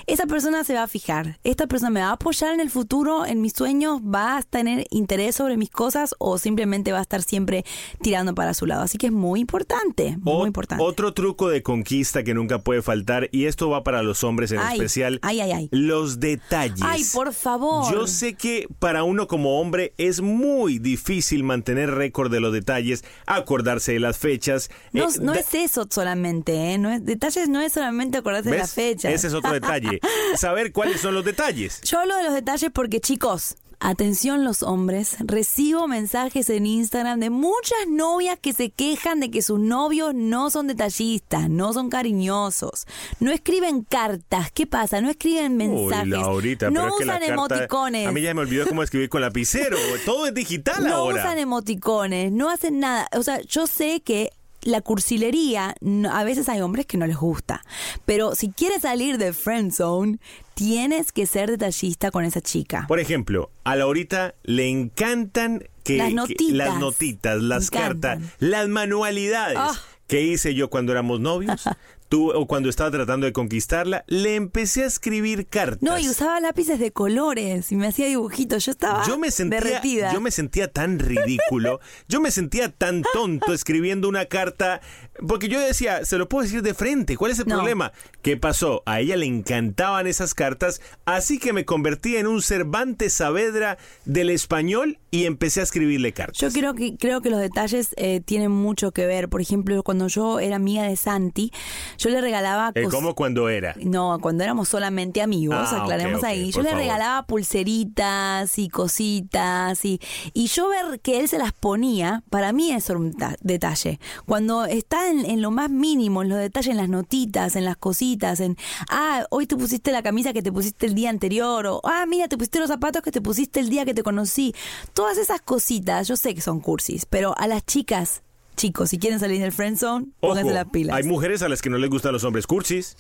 esa 0.08 0.26
persona 0.26 0.64
se 0.64 0.74
va 0.74 0.84
a 0.84 0.88
fijar. 0.88 1.40
Esta 1.44 1.68
persona 1.68 1.90
me 1.90 2.00
va 2.02 2.10
a 2.10 2.14
apoyar 2.14 2.54
en 2.54 2.60
el 2.60 2.70
futuro, 2.70 3.26
en 3.26 3.42
mis 3.42 3.54
sueños, 3.54 4.02
va 4.02 4.38
a 4.38 4.42
tener 4.44 4.86
interés 4.90 5.36
sobre 5.36 5.58
mis 5.58 5.70
cosas 5.70 6.16
o 6.20 6.38
simplemente 6.38 6.92
va 6.92 7.00
a 7.00 7.02
estar 7.02 7.22
siempre 7.22 7.66
tirando 8.02 8.34
para 8.36 8.54
su 8.54 8.66
lado. 8.66 8.84
Así 8.84 8.98
que 8.98 9.08
es 9.08 9.14
muy 9.14 9.40
importante, 9.40 10.18
muy 10.22 10.34
Ot- 10.44 10.48
importante. 10.48 10.84
Otro 10.84 11.14
truco 11.14 11.50
de 11.50 11.64
conquista 11.64 12.24
que 12.24 12.34
nunca 12.34 12.60
puede 12.60 12.82
faltar, 12.82 13.30
y 13.32 13.46
esto 13.46 13.70
va 13.70 13.84
para 13.84 14.04
los 14.04 14.24
hombres 14.24 14.52
en 14.52 14.60
Ay, 14.60 14.78
especial, 14.78 15.20
ay, 15.22 15.42
ay, 15.42 15.52
ay. 15.52 15.70
los 15.72 16.20
detalles. 16.20 16.82
Ay, 16.82 17.04
por 17.14 17.34
favor. 17.34 17.92
Yo 17.92 18.08
sé 18.08 18.34
que 18.36 18.68
para 18.80 19.04
uno 19.04 19.28
como 19.28 19.60
hombre 19.60 19.94
es 19.98 20.22
muy 20.22 20.80
difícil 20.80 21.44
mantener 21.44 21.92
récord 22.08 22.32
de 22.32 22.40
los 22.40 22.54
detalles, 22.54 23.04
acordarse 23.26 23.94
de 23.94 24.00
las 24.00 24.18
fechas. 24.18 24.70
No, 24.94 25.10
Eh, 25.10 25.14
no 25.22 25.34
es 25.34 25.54
eso 25.54 25.88
solamente, 25.90 26.74
¿eh? 26.74 26.78
No 26.78 26.92
es, 26.92 27.04
detalles 27.06 27.50
no 27.50 27.62
es 27.62 27.74
solamente 27.74 28.18
acordarse 28.18 28.50
de 28.50 28.58
las 28.58 28.74
fechas. 28.74 29.14
Ese 29.14 29.28
es 29.28 29.34
otro 29.34 29.52
detalle. 29.52 30.00
Saber 30.36 30.72
cuáles 30.72 31.02
son 31.02 31.14
los 31.14 31.26
detalles. 31.26 31.82
Yo 31.82 32.00
hablo 32.00 32.16
de 32.18 32.24
los 32.24 32.34
detalles 32.34 32.72
porque, 32.74 33.00
chicos, 33.00 33.56
atención 33.80 34.44
los 34.44 34.64
hombres, 34.64 35.18
recibo 35.20 35.88
mensajes 35.88 36.50
en 36.50 36.66
Instagram 36.66 37.20
de 37.20 37.30
muchas 37.30 37.78
novias 37.88 38.38
que 38.42 38.54
se 38.54 38.70
quejan 38.72 39.20
de 39.20 39.30
que 39.32 39.42
sus 39.42 39.60
novios 39.60 40.14
no 40.16 40.50
son 40.50 40.68
detallistas, 40.68 41.50
no 41.50 41.74
son 41.74 41.90
cariñosos, 41.90 42.88
no 43.20 43.32
escriben 43.32 43.84
cartas. 43.84 44.52
¿Qué 44.52 44.66
pasa? 44.66 45.00
No 45.02 45.10
escriben 45.10 45.58
mensajes. 45.58 46.04
Uy, 46.06 46.10
Laurita, 46.10 46.70
no 46.72 46.82
pero 46.82 46.88
es 46.94 47.00
que 47.00 47.06
la 47.06 47.14
usan 47.14 47.20
carta- 47.22 47.34
emoticones. 47.34 48.08
A 48.08 48.12
mí 48.12 48.22
ya 48.22 48.34
me 48.34 48.42
olvidó 48.42 48.68
cómo 48.68 48.84
escribir 48.84 49.10
con 49.10 49.22
lapicero. 49.22 49.78
Todo 50.06 50.28
es 50.28 50.34
digital 50.34 50.84
no 50.84 50.96
ahora. 50.96 51.24
usan 51.24 51.38
emoticones, 51.38 52.32
no 52.32 52.50
hacen 52.50 52.80
nada. 52.80 53.08
O 53.16 53.24
sea, 53.24 53.42
yo 53.42 53.68
sé 53.68 54.02
que 54.02 54.32
la 54.68 54.82
cursilería, 54.82 55.76
a 56.12 56.24
veces 56.26 56.50
hay 56.50 56.60
hombres 56.62 56.86
que 56.86 56.98
no 56.98 57.08
les 57.08 57.16
gusta. 57.16 57.64
Pero 58.06 58.36
si 58.36 58.50
quieres 58.52 58.82
salir 58.82 59.18
de 59.18 59.32
friend 59.32 59.72
zone, 59.72 60.20
tienes 60.56 61.12
que 61.14 61.26
ser 61.26 61.50
detallista 61.50 62.12
con 62.12 62.26
esa 62.26 62.42
chica. 62.42 62.86
Por 62.88 63.00
ejemplo, 63.00 63.50
a 63.64 63.76
Laurita 63.78 64.36
le 64.44 64.68
encantan 64.70 65.64
que, 65.84 65.98
Las 65.98 66.10
que- 66.10 66.14
notitas. 66.16 66.52
las 66.54 66.80
notitas, 66.80 67.70
cartas, 67.72 68.20
las 68.40 68.68
manualidades 68.68 69.58
Ah. 69.58 69.74
que 70.08 70.22
hice 70.24 70.54
yo 70.54 70.70
cuando 70.70 70.92
éramos 70.92 71.22
novios, 71.22 71.64
tú 72.10 72.32
o 72.32 72.48
cuando 72.48 72.70
estaba 72.70 72.92
tratando 72.92 73.26
de 73.26 73.34
conquistarla, 73.34 74.04
le 74.08 74.36
empecé 74.36 74.84
a 74.84 74.88
escribir 74.88 75.48
cartas. 75.48 75.82
No, 75.82 75.98
y 76.00 76.10
usaba 76.10 76.40
lápices 76.40 76.80
de 76.80 76.92
colores 76.92 77.72
y 77.72 77.76
me 77.76 77.88
hacía 77.88 78.08
dibujitos. 78.08 78.66
Yo 78.66 78.72
estaba 78.72 79.06
yo 79.06 79.18
me 79.18 79.32
sentía 79.32 79.60
derretida. 79.60 80.14
yo 80.14 80.22
me 80.22 80.32
sentía 80.32 80.72
tan 80.72 81.00
ridículo, 81.00 81.80
yo 82.08 82.22
me 82.22 82.32
sentía 82.32 82.72
tan 82.72 83.04
tonto 83.14 83.54
escribiendo 83.54 84.10
una 84.10 84.26
carta 84.26 84.82
porque 85.26 85.48
yo 85.48 85.60
decía, 85.60 86.04
se 86.06 86.18
lo 86.18 86.28
puedo 86.28 86.44
decir 86.44 86.62
de 86.62 86.74
frente, 86.74 87.16
¿cuál 87.18 87.32
es 87.32 87.40
el 87.40 87.48
No. 87.48 87.56
problema? 87.56 87.92
¿Qué 88.22 88.38
pasó? 88.38 88.84
A 88.86 89.00
ella 89.00 89.16
le 89.16 89.26
encantaban 89.26 90.08
esas 90.08 90.34
cartas, 90.34 90.82
así 91.06 91.40
que 91.40 91.54
me 91.54 91.66
convertí 91.66 92.18
en 92.18 92.28
un 92.28 92.42
Cervantes 92.42 93.14
Saavedra 93.14 93.78
del 94.06 94.30
español 94.30 95.00
y 95.12 95.26
empecé 95.26 95.60
a 95.62 95.64
escribirle 95.64 96.12
cartas. 96.14 96.38
Yo 96.40 96.50
creo 96.52 96.74
que, 96.74 96.98
creo 96.98 97.22
que 97.22 97.30
los 97.30 97.40
detalles 97.40 97.90
eh, 97.98 98.22
tienen 98.24 98.52
mucho 98.52 98.92
que 98.92 99.06
ver. 99.06 99.30
Por 99.30 99.42
ejemplo, 99.42 99.82
cuando 99.84 100.08
yo 100.08 100.40
era 100.40 100.58
amiga 100.58 100.84
de 100.84 100.96
Santi, 100.98 101.52
yo 101.98 102.10
le 102.10 102.20
regalaba 102.22 102.72
Eh, 102.76 102.84
¿Cómo 102.92 103.16
cuando 103.16 103.50
era? 103.50 103.76
No, 103.80 104.20
cuando 104.22 104.44
éramos 104.44 104.70
solamente 104.70 105.22
amigos, 105.22 105.58
Ah, 105.72 105.84
aclaremos 105.84 106.24
ahí. 106.24 106.52
Yo 106.52 106.62
le 106.62 106.70
favor. 106.70 106.84
regalaba 106.84 107.26
pulseritas 107.26 108.58
y 108.58 108.70
cositas 108.70 109.84
y, 109.86 110.00
y 110.34 110.48
yo 110.48 110.70
ver 110.70 111.00
que 111.00 111.20
él 111.20 111.28
se 111.28 111.38
las 111.38 111.54
ponía, 111.54 112.24
para 112.30 112.52
mí 112.54 112.72
era 112.72 112.98
un 112.98 113.14
ta- 113.14 113.36
detalle. 113.42 114.00
Cuando 114.26 114.66
está 114.66 115.07
en, 115.08 115.26
en 115.26 115.42
lo 115.42 115.52
más 115.52 115.70
mínimo, 115.70 116.22
en 116.22 116.30
los 116.30 116.38
detalles, 116.38 116.72
en 116.72 116.78
las 116.78 116.90
notitas, 116.90 117.56
en 117.56 117.66
las 117.66 117.78
cositas, 117.78 118.40
en, 118.40 118.58
ah, 118.90 119.26
hoy 119.32 119.48
te 119.48 119.56
pusiste 119.56 119.92
la 119.92 120.04
camisa 120.04 120.34
que 120.34 120.42
te 120.42 120.52
pusiste 120.52 120.86
el 120.86 120.94
día 120.94 121.10
anterior, 121.10 121.66
o, 121.68 121.82
ah, 121.84 122.06
mira, 122.08 122.28
te 122.28 122.38
pusiste 122.38 122.60
los 122.60 122.68
zapatos 122.70 123.02
que 123.02 123.12
te 123.12 123.22
pusiste 123.22 123.60
el 123.60 123.70
día 123.70 123.86
que 123.86 123.94
te 123.94 124.04
conocí. 124.04 124.54
Todas 124.94 125.18
esas 125.18 125.42
cositas, 125.42 126.08
yo 126.08 126.16
sé 126.18 126.36
que 126.36 126.42
son 126.42 126.60
cursis, 126.60 127.06
pero 127.06 127.38
a 127.38 127.48
las 127.48 127.66
chicas, 127.66 128.22
chicos, 128.56 128.90
si 128.90 129.00
quieren 129.00 129.20
salir 129.20 129.42
del 129.42 129.52
friend 129.52 129.78
zone, 129.78 130.08
pónganse 130.20 130.54
las 130.54 130.66
pilas. 130.70 130.96
hay 130.98 131.04
mujeres 131.04 131.42
a 131.42 131.50
las 131.50 131.62
que 131.62 131.70
no 131.70 131.78
les 131.78 131.90
gustan 131.90 132.14
los 132.14 132.24
hombres 132.24 132.48
cursis. 132.48 132.98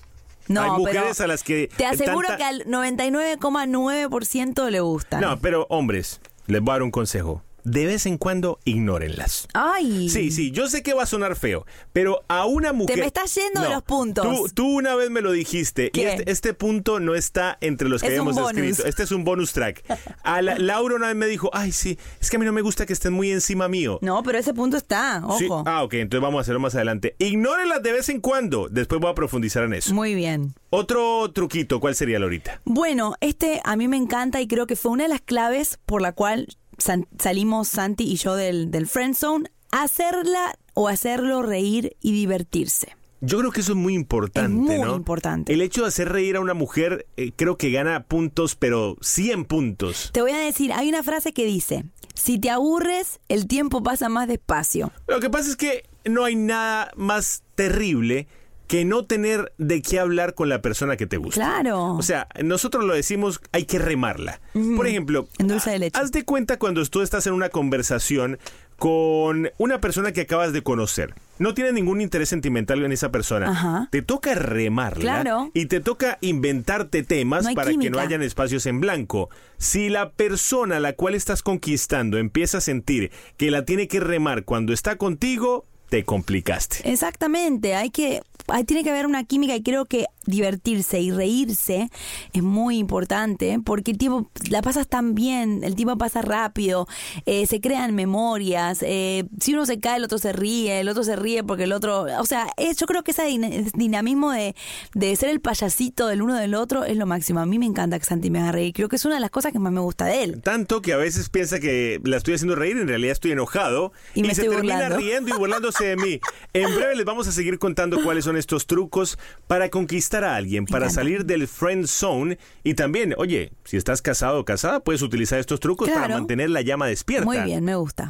No, 0.48 0.62
hay 0.62 0.70
pero 0.70 0.80
mujeres 0.80 1.22
a 1.22 1.28
las 1.28 1.44
que 1.44 1.70
Te 1.76 1.86
aseguro 1.86 2.28
tanta- 2.30 2.38
que 2.38 2.44
al 2.46 2.64
99,9% 2.66 4.70
le 4.70 4.80
gusta. 4.80 5.20
No, 5.20 5.38
pero 5.40 5.66
hombres, 5.70 6.22
les 6.48 6.62
voy 6.62 6.72
a 6.72 6.74
dar 6.76 6.84
un 6.84 6.92
consejo. 6.92 7.44
De 7.70 7.86
vez 7.86 8.06
en 8.06 8.18
cuando, 8.18 8.60
ignórenlas. 8.64 9.48
Ay. 9.54 10.08
Sí, 10.08 10.32
sí, 10.32 10.52
yo 10.52 10.70
sé 10.70 10.84
que 10.84 10.94
va 10.94 11.04
a 11.04 11.06
sonar 11.06 11.36
feo, 11.36 11.66
pero 11.92 12.24
a 12.30 12.46
una 12.46 12.72
mujer... 12.72 12.96
Te 12.96 13.02
me 13.02 13.08
estás 13.08 13.36
yendo 13.36 13.60
de 13.62 13.70
los 13.70 13.84
puntos. 13.84 14.26
Tú, 14.26 14.48
tú 14.54 14.68
una 14.78 14.96
vez 14.96 15.10
me 15.10 15.20
lo 15.22 15.34
dijiste, 15.34 15.92
y 15.94 16.00
este, 16.00 16.32
este 16.32 16.54
punto 16.54 17.02
no 17.02 17.14
está 17.14 17.58
entre 17.60 17.90
los 17.90 18.02
que 18.02 18.16
Es 18.16 18.22
bonus. 18.22 18.38
escrito. 18.52 18.86
Este 18.86 19.04
es 19.04 19.12
un 19.12 19.26
bonus 19.26 19.52
track. 19.52 19.84
A 20.24 20.42
la- 20.42 20.58
Laura 20.58 20.96
una 20.96 21.08
vez 21.08 21.16
me 21.18 21.26
dijo, 21.28 21.50
ay, 21.52 21.74
sí, 21.74 21.98
es 22.22 22.30
que 22.30 22.38
a 22.38 22.40
mí 22.40 22.46
no 22.46 22.54
me 22.54 22.62
gusta 22.62 22.86
que 22.86 22.94
estén 22.94 23.12
muy 23.12 23.32
encima 23.32 23.68
mío. 23.68 24.00
No, 24.02 24.24
pero 24.24 24.38
ese 24.38 24.54
punto 24.54 24.78
está, 24.78 25.22
ojo. 25.26 25.38
Sí, 25.38 25.48
Ah, 25.66 25.84
ok, 25.84 25.96
entonces 25.96 26.22
vamos 26.22 26.38
a 26.40 26.42
hacerlo 26.44 26.62
más 26.62 26.74
adelante. 26.76 27.18
Ignórenlas 27.20 27.84
de 27.84 27.92
vez 27.92 28.08
en 28.08 28.22
cuando. 28.22 28.70
Después 28.70 29.02
voy 29.02 29.12
a 29.12 29.16
profundizar 29.16 29.64
en 29.64 29.74
eso. 29.74 29.94
Muy 29.94 30.16
bien. 30.16 30.54
Otro 30.70 31.30
truquito, 31.34 31.82
¿cuál 31.82 31.96
sería, 31.96 32.18
Laurita? 32.18 32.62
Bueno, 32.64 33.16
este 33.20 33.60
a 33.66 33.76
mí 33.76 33.90
me 33.90 33.98
encanta 33.98 34.40
y 34.40 34.48
creo 34.48 34.68
que 34.68 34.78
fue 34.78 34.92
una 34.92 35.04
de 35.04 35.10
las 35.10 35.22
claves 35.22 35.80
por 35.86 36.02
la 36.02 36.14
cual 36.14 36.48
san- 36.78 37.08
salimos 37.20 37.68
Santi 37.68 38.04
y 38.06 38.16
yo 38.18 38.36
del, 38.36 38.72
del 38.72 38.88
friend 38.88 39.16
zone, 39.16 39.50
hacerla 39.72 40.58
o 40.74 40.88
hacerlo 40.88 41.42
reír 41.42 41.96
y 42.02 42.12
divertirse. 42.12 42.96
Yo 43.20 43.40
creo 43.40 43.52
que 43.52 43.62
eso 43.62 43.72
es 43.72 43.78
muy 43.78 43.96
importante, 43.96 44.74
Es 44.74 44.80
muy 44.80 44.88
¿no? 44.88 44.96
importante. 44.96 45.52
El 45.52 45.62
hecho 45.62 45.82
de 45.82 45.88
hacer 45.88 46.10
reír 46.10 46.36
a 46.36 46.40
una 46.40 46.54
mujer 46.54 47.08
eh, 47.18 47.32
creo 47.36 47.58
que 47.58 47.72
gana 47.72 48.04
puntos, 48.04 48.56
pero 48.56 48.96
100 49.02 49.46
puntos. 49.46 50.12
Te 50.14 50.22
voy 50.22 50.32
a 50.32 50.38
decir, 50.38 50.72
hay 50.72 50.88
una 50.90 51.02
frase 51.02 51.34
que 51.34 51.46
dice, 51.46 51.86
si 52.14 52.38
te 52.38 52.52
aburres, 52.52 53.20
el 53.28 53.48
tiempo 53.48 53.82
pasa 53.82 54.08
más 54.08 54.28
despacio. 54.28 54.92
Lo 55.08 55.20
que 55.20 55.32
pasa 55.32 55.50
es 55.50 55.56
que 55.56 55.84
no 56.06 56.26
hay 56.26 56.36
nada 56.36 56.92
más 56.96 57.42
terrible 57.56 58.28
que 58.68 58.84
no 58.86 59.06
tener 59.06 59.54
de 59.58 59.82
qué 59.82 60.00
hablar 60.00 60.34
con 60.36 60.50
la 60.50 60.62
persona 60.62 60.98
que 60.98 61.08
te 61.08 61.18
gusta. 61.18 61.40
Claro. 61.42 61.94
O 61.96 62.02
sea, 62.02 62.28
nosotros 62.44 62.84
lo 62.84 62.94
decimos, 62.94 63.40
hay 63.52 63.66
que 63.66 63.80
remarla. 63.80 64.42
Por 64.76 64.88
ejemplo, 64.88 65.28
En 65.38 65.48
dulce 65.48 65.72
de 65.72 65.80
leche. 65.80 66.00
haz 66.00 66.12
de 66.12 66.24
cuenta 66.26 66.60
cuando 66.60 66.86
tú 66.86 67.02
estás 67.02 67.26
en 67.28 67.34
una 67.34 67.50
conversación 67.50 68.38
con 68.78 69.50
una 69.58 69.82
persona 69.82 70.12
que 70.12 70.22
acabas 70.22 70.54
de 70.54 70.62
conocer. 70.62 71.16
No 71.40 71.54
tienes 71.54 71.74
ningún 71.74 72.00
interés 72.02 72.30
sentimental 72.30 72.84
en 72.84 72.92
esa 72.92 73.12
persona. 73.12 73.50
Ajá. 73.50 73.88
Te 73.92 74.02
toca 74.04 74.36
remarla 74.36 75.02
Claro. 75.02 75.52
y 75.54 75.66
te 75.66 75.80
toca 75.80 76.18
inventarte 76.22 77.02
temas 77.04 77.46
No 77.46 77.54
para 77.54 77.72
que 77.74 77.90
no 77.90 78.00
hayan 78.00 78.22
espacios 78.22 78.66
en 78.68 78.80
blanco. 78.80 79.30
Si 79.58 79.90
la 79.90 80.12
persona 80.12 80.78
a 80.78 80.80
la 80.80 80.94
cual 80.94 81.16
estás 81.16 81.42
conquistando 81.42 82.18
empieza 82.18 82.60
a 82.60 82.62
sentir 82.62 83.12
que 83.38 83.50
la 83.50 83.66
tiene 83.66 83.88
que 83.88 84.00
remar 84.00 84.44
cuando 84.44 84.74
está 84.74 84.96
contigo, 84.98 85.66
te 85.90 86.04
complicaste. 86.04 86.80
Exactamente, 86.92 87.74
hay 87.76 87.90
que, 87.90 88.22
tiene 88.66 88.84
que 88.84 88.90
haber 88.90 89.06
una 89.06 89.24
química 89.24 89.56
y 89.56 89.62
creo 89.62 89.86
que 89.86 90.08
divertirse 90.28 91.00
y 91.00 91.12
reírse 91.12 91.90
es 92.34 92.44
muy 92.44 92.78
importante 92.78 93.60
porque 93.66 93.92
el 93.92 93.98
tiempo 93.98 94.30
la 94.50 94.62
pasas 94.62 94.88
tan 94.88 95.16
bien, 95.16 95.64
el 95.64 95.76
tiempo 95.76 95.98
pasa 95.98 96.22
rápido, 96.22 96.88
eh, 97.26 97.48
se 97.48 97.60
crean 97.60 97.96
memorias, 97.96 98.80
eh, 98.82 99.26
si 99.40 99.54
uno 99.54 99.66
se 99.66 99.80
cae 99.80 99.98
el 99.98 100.04
otro 100.04 100.18
se 100.18 100.34
ríe, 100.34 100.80
el 100.80 100.90
otro 100.90 101.04
se 101.04 101.16
ríe 101.16 101.44
porque 101.44 101.64
el 101.64 101.72
otro, 101.74 102.06
o 102.20 102.26
sea, 102.26 102.48
es- 102.58 102.78
yo 102.78 102.86
creo 102.86 103.04
que 103.04 103.12
ese 103.12 103.24
din- 103.24 103.44
ese 103.46 103.72
dinamismo 103.74 104.32
de, 104.32 104.56
de 104.94 105.16
ser 105.16 105.30
el 105.30 105.40
payasito 105.40 106.08
del 106.08 106.22
uno 106.22 106.36
del 106.36 106.54
otro 106.56 106.84
es 106.84 106.98
lo 106.98 107.06
máximo. 107.06 107.40
A 107.40 107.46
mí 107.46 107.58
me 107.60 107.66
encanta 107.66 107.98
que 108.00 108.06
Santi 108.06 108.30
me 108.30 108.40
haga 108.40 108.52
reír, 108.52 108.74
creo 108.74 108.90
que 108.90 108.98
es 108.98 109.06
una 109.06 109.16
de 109.16 109.22
las 109.22 109.32
cosas 109.32 109.52
que 109.54 109.60
más 109.60 109.72
me 109.72 109.80
gusta 109.80 110.06
de 110.06 110.24
él. 110.24 110.42
Tanto 110.44 110.82
que 110.82 110.94
a 110.94 110.98
veces 110.98 111.30
piensa 111.30 111.60
que 111.60 112.00
la 112.04 112.18
estoy 112.18 112.34
haciendo 112.36 112.56
reír, 112.56 112.78
en 112.78 112.88
realidad 112.88 113.14
estoy 113.14 113.32
enojado 113.32 113.92
Y 114.14 114.24
me 114.24 114.36
se 114.36 114.42
termina 114.44 114.74
burlando. 114.76 114.98
riendo 114.98 115.30
y 115.36 115.38
burlándose 115.38 115.86
de 115.86 115.96
mí. 115.96 116.20
En 116.54 116.76
breve 116.76 116.96
les 116.96 117.06
vamos 117.06 117.28
a 117.28 117.32
seguir 117.32 117.58
contando 117.60 118.04
cuáles 118.04 118.26
son 118.26 118.38
estos 118.38 118.68
trucos 118.68 119.18
para 119.48 119.70
conquistar 119.70 120.17
a 120.24 120.36
alguien, 120.36 120.66
para 120.66 120.90
salir 120.90 121.26
del 121.26 121.48
friend 121.48 121.88
zone 121.88 122.38
y 122.64 122.74
también, 122.74 123.14
oye, 123.18 123.52
si 123.64 123.78
estás 123.78 124.02
casado 124.02 124.40
o 124.40 124.46
casada, 124.46 124.80
puedes 124.82 125.02
utilizar 125.02 125.40
estos 125.40 125.60
trucos 125.60 125.90
para 125.90 126.08
mantener 126.08 126.50
la 126.50 126.62
llama 126.62 126.88
despierta. 126.88 127.26
Muy 127.26 127.40
bien, 127.40 127.64
me 127.64 127.76
gusta. 127.76 128.10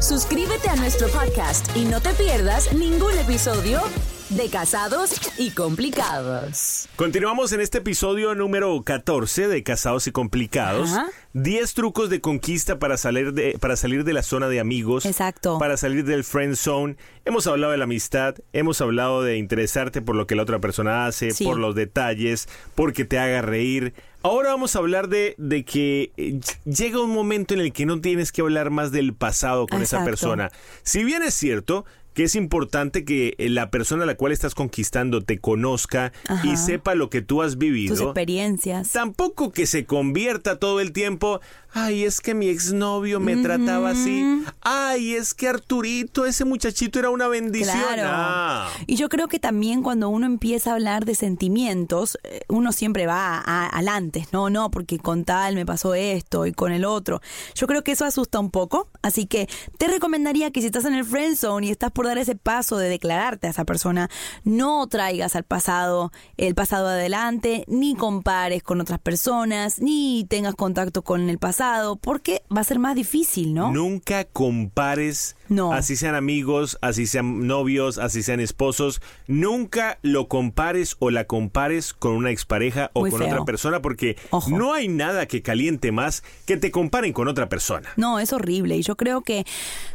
Suscríbete 0.00 0.68
a 0.68 0.76
nuestro 0.76 1.08
podcast 1.08 1.74
y 1.76 1.84
no 1.84 2.00
te 2.00 2.14
pierdas 2.14 2.72
ningún 2.72 3.16
episodio 3.18 3.82
de 4.30 4.48
Casados 4.48 5.12
y 5.38 5.50
Complicados. 5.50 6.88
Continuamos 6.96 7.52
en 7.52 7.60
este 7.60 7.78
episodio 7.78 8.34
número 8.34 8.82
14 8.82 9.48
de 9.48 9.62
Casados 9.62 10.06
y 10.06 10.12
Complicados. 10.12 10.90
Ajá. 10.92 11.06
10 11.34 11.74
trucos 11.74 12.10
de 12.10 12.20
conquista 12.20 12.78
para 12.78 12.96
salir 12.96 13.32
de, 13.32 13.58
para 13.60 13.76
salir 13.76 14.04
de 14.04 14.12
la 14.12 14.22
zona 14.22 14.48
de 14.48 14.60
amigos. 14.60 15.04
Exacto. 15.04 15.58
Para 15.58 15.76
salir 15.76 16.04
del 16.04 16.24
friend 16.24 16.54
zone. 16.56 16.96
Hemos 17.24 17.46
hablado 17.46 17.72
de 17.72 17.78
la 17.78 17.84
amistad, 17.84 18.36
hemos 18.52 18.80
hablado 18.80 19.22
de 19.22 19.36
interesarte 19.36 20.00
por 20.00 20.14
lo 20.16 20.26
que 20.26 20.36
la 20.36 20.42
otra 20.42 20.58
persona 20.60 21.06
hace, 21.06 21.30
Sí. 21.32 21.44
por 21.44 21.58
los 21.58 21.74
detalles, 21.74 22.48
porque 22.74 23.04
te 23.04 23.18
haga 23.18 23.42
reír. 23.42 23.94
Ahora 24.22 24.50
vamos 24.50 24.74
a 24.74 24.78
hablar 24.78 25.08
de, 25.08 25.34
de 25.36 25.64
que 25.64 26.12
eh, 26.16 26.40
llega 26.64 27.00
un 27.00 27.10
momento 27.10 27.52
en 27.52 27.60
el 27.60 27.72
que 27.72 27.84
no 27.84 28.00
tienes 28.00 28.32
que 28.32 28.40
hablar 28.40 28.70
más 28.70 28.90
del 28.92 29.12
pasado 29.12 29.66
con 29.66 29.82
esa 29.82 30.04
persona. 30.04 30.50
Si 30.82 31.04
bien 31.04 31.22
es 31.22 31.34
cierto 31.34 31.84
que 32.14 32.24
es 32.24 32.34
importante 32.36 33.04
que 33.04 33.34
eh, 33.38 33.48
la 33.48 33.70
persona 33.70 34.04
a 34.04 34.06
la 34.06 34.16
cual 34.16 34.32
estás 34.32 34.54
conquistando 34.54 35.22
te 35.22 35.38
conozca 35.38 36.12
y 36.44 36.56
sepa 36.56 36.94
lo 36.94 37.10
que 37.10 37.22
tú 37.22 37.42
has 37.42 37.58
vivido. 37.58 37.94
Tus 37.94 38.04
experiencias. 38.04 38.92
Tampoco 38.92 39.52
que 39.52 39.66
se 39.66 39.84
convierta 39.84 40.58
todo 40.58 40.80
el 40.80 40.92
tiempo, 40.92 41.40
ay, 41.72 42.04
es 42.04 42.20
que 42.20 42.34
mi 42.34 42.48
exnovio 42.48 43.20
me 43.20 43.36
trataba 43.36 43.90
así, 43.90 44.44
ay, 44.60 45.14
es 45.14 45.34
que 45.34 45.48
Arturito, 45.48 46.24
ese 46.24 46.44
muchachito 46.44 46.98
era 46.98 47.10
una 47.10 47.26
bendición. 47.26 47.76
Claro. 47.76 48.02
Ah. 48.06 48.70
Y 48.86 48.96
yo 48.96 49.08
creo 49.08 49.26
que 49.28 49.40
también 49.40 49.82
cuando 49.82 50.08
uno 50.08 50.26
empieza 50.26 50.70
a 50.70 50.74
hablar 50.74 51.04
de 51.04 51.16
sentimientos, 51.16 52.16
eh, 52.22 52.42
uno 52.48 52.72
siempre 52.72 53.06
va 53.06 53.42
a, 53.44 53.66
al 53.66 53.88
antes, 53.88 54.32
no, 54.32 54.50
no, 54.50 54.70
porque 54.70 54.98
con 54.98 55.24
tal 55.24 55.56
me 55.56 55.66
pasó 55.66 55.94
esto 55.94 56.46
y 56.46 56.52
con 56.52 56.72
el 56.72 56.84
otro. 56.84 57.20
Yo 57.54 57.66
creo 57.66 57.82
que 57.82 57.92
eso 57.92 58.04
asusta 58.04 58.38
un 58.38 58.50
poco, 58.50 58.88
así 59.02 59.26
que 59.26 59.48
te 59.78 59.88
recomendaría 59.88 60.52
que 60.52 60.60
si 60.60 60.66
estás 60.66 60.84
en 60.84 60.94
el 60.94 61.04
friend 61.04 61.36
zone 61.36 61.66
y 61.66 61.70
estás 61.70 61.90
dar 62.08 62.18
ese 62.18 62.36
paso 62.36 62.76
de 62.76 62.88
declararte 62.88 63.46
a 63.46 63.50
esa 63.50 63.64
persona, 63.64 64.10
no 64.44 64.86
traigas 64.86 65.36
al 65.36 65.44
pasado 65.44 66.12
el 66.36 66.54
pasado 66.54 66.88
adelante, 66.88 67.64
ni 67.68 67.94
compares 67.94 68.62
con 68.62 68.80
otras 68.80 68.98
personas, 68.98 69.80
ni 69.80 70.26
tengas 70.28 70.54
contacto 70.54 71.02
con 71.02 71.28
el 71.28 71.38
pasado, 71.38 71.96
porque 71.96 72.42
va 72.54 72.60
a 72.60 72.64
ser 72.64 72.78
más 72.78 72.94
difícil, 72.94 73.54
¿no? 73.54 73.72
Nunca 73.72 74.24
compares, 74.24 75.36
No. 75.48 75.72
así 75.72 75.96
sean 75.96 76.14
amigos, 76.14 76.78
así 76.80 77.06
sean 77.06 77.46
novios, 77.46 77.98
así 77.98 78.22
sean 78.22 78.40
esposos, 78.40 79.00
nunca 79.26 79.98
lo 80.02 80.28
compares 80.28 80.96
o 81.00 81.10
la 81.10 81.24
compares 81.24 81.92
con 81.94 82.12
una 82.12 82.30
expareja 82.30 82.90
o 82.94 83.00
Muy 83.00 83.10
con 83.10 83.20
feo. 83.20 83.28
otra 83.28 83.44
persona 83.44 83.82
porque 83.82 84.16
Ojo. 84.30 84.50
no 84.50 84.72
hay 84.72 84.88
nada 84.88 85.26
que 85.26 85.42
caliente 85.42 85.92
más 85.92 86.22
que 86.46 86.56
te 86.56 86.70
comparen 86.70 87.12
con 87.12 87.28
otra 87.28 87.48
persona. 87.48 87.88
No, 87.96 88.18
es 88.18 88.32
horrible. 88.32 88.76
Y 88.76 88.82
yo 88.82 88.96
creo 88.96 89.22
que 89.22 89.44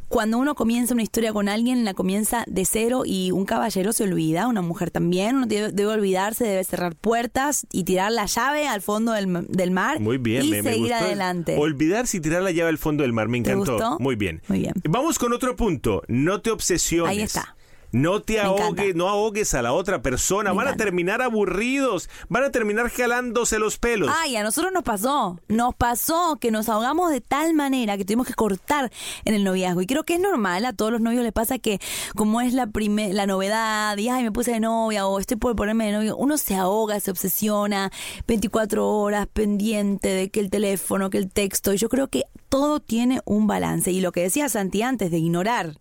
cuando 0.08 0.40
uno 0.40 0.56
comienza 0.56 0.94
una 0.96 1.04
historia 1.04 1.32
con 1.34 1.48
alguien, 1.48 1.86
la 1.86 1.94
comienza 1.94 2.44
de 2.48 2.66
cero 2.66 3.04
y 3.06 3.30
un 3.32 3.46
caballero 3.46 3.94
se 3.94 4.04
olvida, 4.06 4.48
una 4.48 4.62
mujer 4.64 4.90
también. 4.90 5.38
Uno 5.38 5.46
debe, 5.46 5.72
debe 5.72 5.92
olvidarse, 5.94 6.46
debe 6.46 6.64
cerrar 6.64 6.96
puertas 6.96 7.68
y 7.72 7.84
tirar 7.84 8.12
la 8.12 8.26
llave 8.26 8.68
al 8.68 8.82
fondo 8.82 9.12
del, 9.12 9.46
del 9.48 9.70
mar 9.72 10.00
Muy 10.00 10.18
bien, 10.18 10.46
y 10.46 10.50
me, 10.50 10.64
me 10.64 10.72
seguir 10.72 10.90
gustó. 10.90 11.06
adelante. 11.06 11.56
Olvidarse 11.60 12.18
y 12.18 12.20
tirar 12.22 12.42
la 12.42 12.50
llave 12.52 12.70
al 12.70 12.80
fondo 12.80 13.04
del 13.04 13.14
mar, 13.14 13.28
me 13.28 13.40
¿Te 13.42 13.52
encantó. 13.52 13.74
gustó? 13.74 13.98
Muy 14.00 14.16
bien. 14.16 14.42
Muy 14.48 14.60
bien. 14.60 14.74
Vamos 14.90 15.20
con 15.20 15.32
otro 15.32 15.39
punto. 15.56 16.04
No 16.08 16.42
te 16.42 16.52
obsesiones. 16.52 17.10
Ahí 17.12 17.22
está. 17.24 17.56
No 17.92 18.22
te 18.22 18.40
ahogues, 18.40 18.96
no 18.96 19.08
ahogues 19.10 19.54
a 19.54 19.62
la 19.62 19.74
otra 19.74 20.02
persona. 20.02 20.52
Me 20.52 20.58
van 20.58 20.68
a 20.68 20.76
terminar 20.76 21.22
aburridos. 21.22 22.10
Van 22.30 22.44
a 22.44 22.52
terminar 22.52 22.90
jalándose 22.90 23.58
los 23.60 23.78
pelos. 23.80 24.12
Ay, 24.16 24.36
a 24.36 24.44
nosotros 24.44 24.72
nos 24.72 24.84
pasó. 24.84 25.40
Nos 25.48 25.74
pasó 25.76 26.38
que 26.40 26.52
nos 26.52 26.70
ahogamos 26.70 27.10
de 27.12 27.22
tal 27.22 27.54
manera 27.54 27.98
que 27.98 28.06
tuvimos 28.06 28.28
que 28.28 28.34
cortar 28.36 28.92
en 29.26 29.34
el 29.34 29.44
noviazgo. 29.44 29.82
Y 29.82 29.88
creo 29.88 30.04
que 30.04 30.16
es 30.16 30.20
normal, 30.20 30.66
a 30.66 30.74
todos 30.74 30.92
los 30.92 31.02
novios 31.02 31.24
les 31.24 31.34
pasa 31.34 31.58
que 31.58 31.80
como 32.16 32.42
es 32.42 32.54
la 32.54 32.68
prime- 32.68 33.14
la 33.14 33.26
novedad, 33.26 33.98
y 33.98 34.10
ay, 34.10 34.24
me 34.24 34.32
puse 34.32 34.52
de 34.52 34.60
novia 34.60 35.08
o 35.08 35.20
estoy 35.20 35.38
por 35.38 35.56
ponerme 35.56 35.88
de 35.88 35.94
novio, 35.94 36.16
uno 36.18 36.38
se 36.38 36.56
ahoga, 36.56 37.00
se 37.00 37.12
obsesiona 37.12 37.92
24 38.28 38.88
horas 38.88 39.28
pendiente 39.32 40.10
de 40.10 40.30
que 40.30 40.40
el 40.40 40.50
teléfono, 40.50 41.10
que 41.10 41.18
el 41.18 41.30
texto. 41.32 41.74
Y 41.74 41.78
yo 41.78 41.90
creo 41.90 42.08
que 42.08 42.24
todo 42.50 42.80
tiene 42.80 43.22
un 43.26 43.48
balance. 43.48 43.92
Y 43.92 44.02
lo 44.02 44.12
que 44.12 44.22
decía 44.22 44.48
Santi 44.50 44.82
antes 44.84 45.10
de 45.12 45.18
ignorar. 45.18 45.78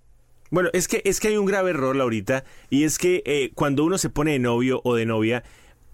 Bueno, 0.50 0.70
es 0.72 0.88
que, 0.88 1.02
es 1.04 1.20
que 1.20 1.28
hay 1.28 1.36
un 1.36 1.46
grave 1.46 1.70
error, 1.70 1.94
Laurita, 1.94 2.44
y 2.70 2.84
es 2.84 2.98
que 2.98 3.22
eh, 3.26 3.50
cuando 3.54 3.84
uno 3.84 3.98
se 3.98 4.10
pone 4.10 4.32
de 4.32 4.38
novio 4.38 4.80
o 4.84 4.94
de 4.94 5.06
novia, 5.06 5.44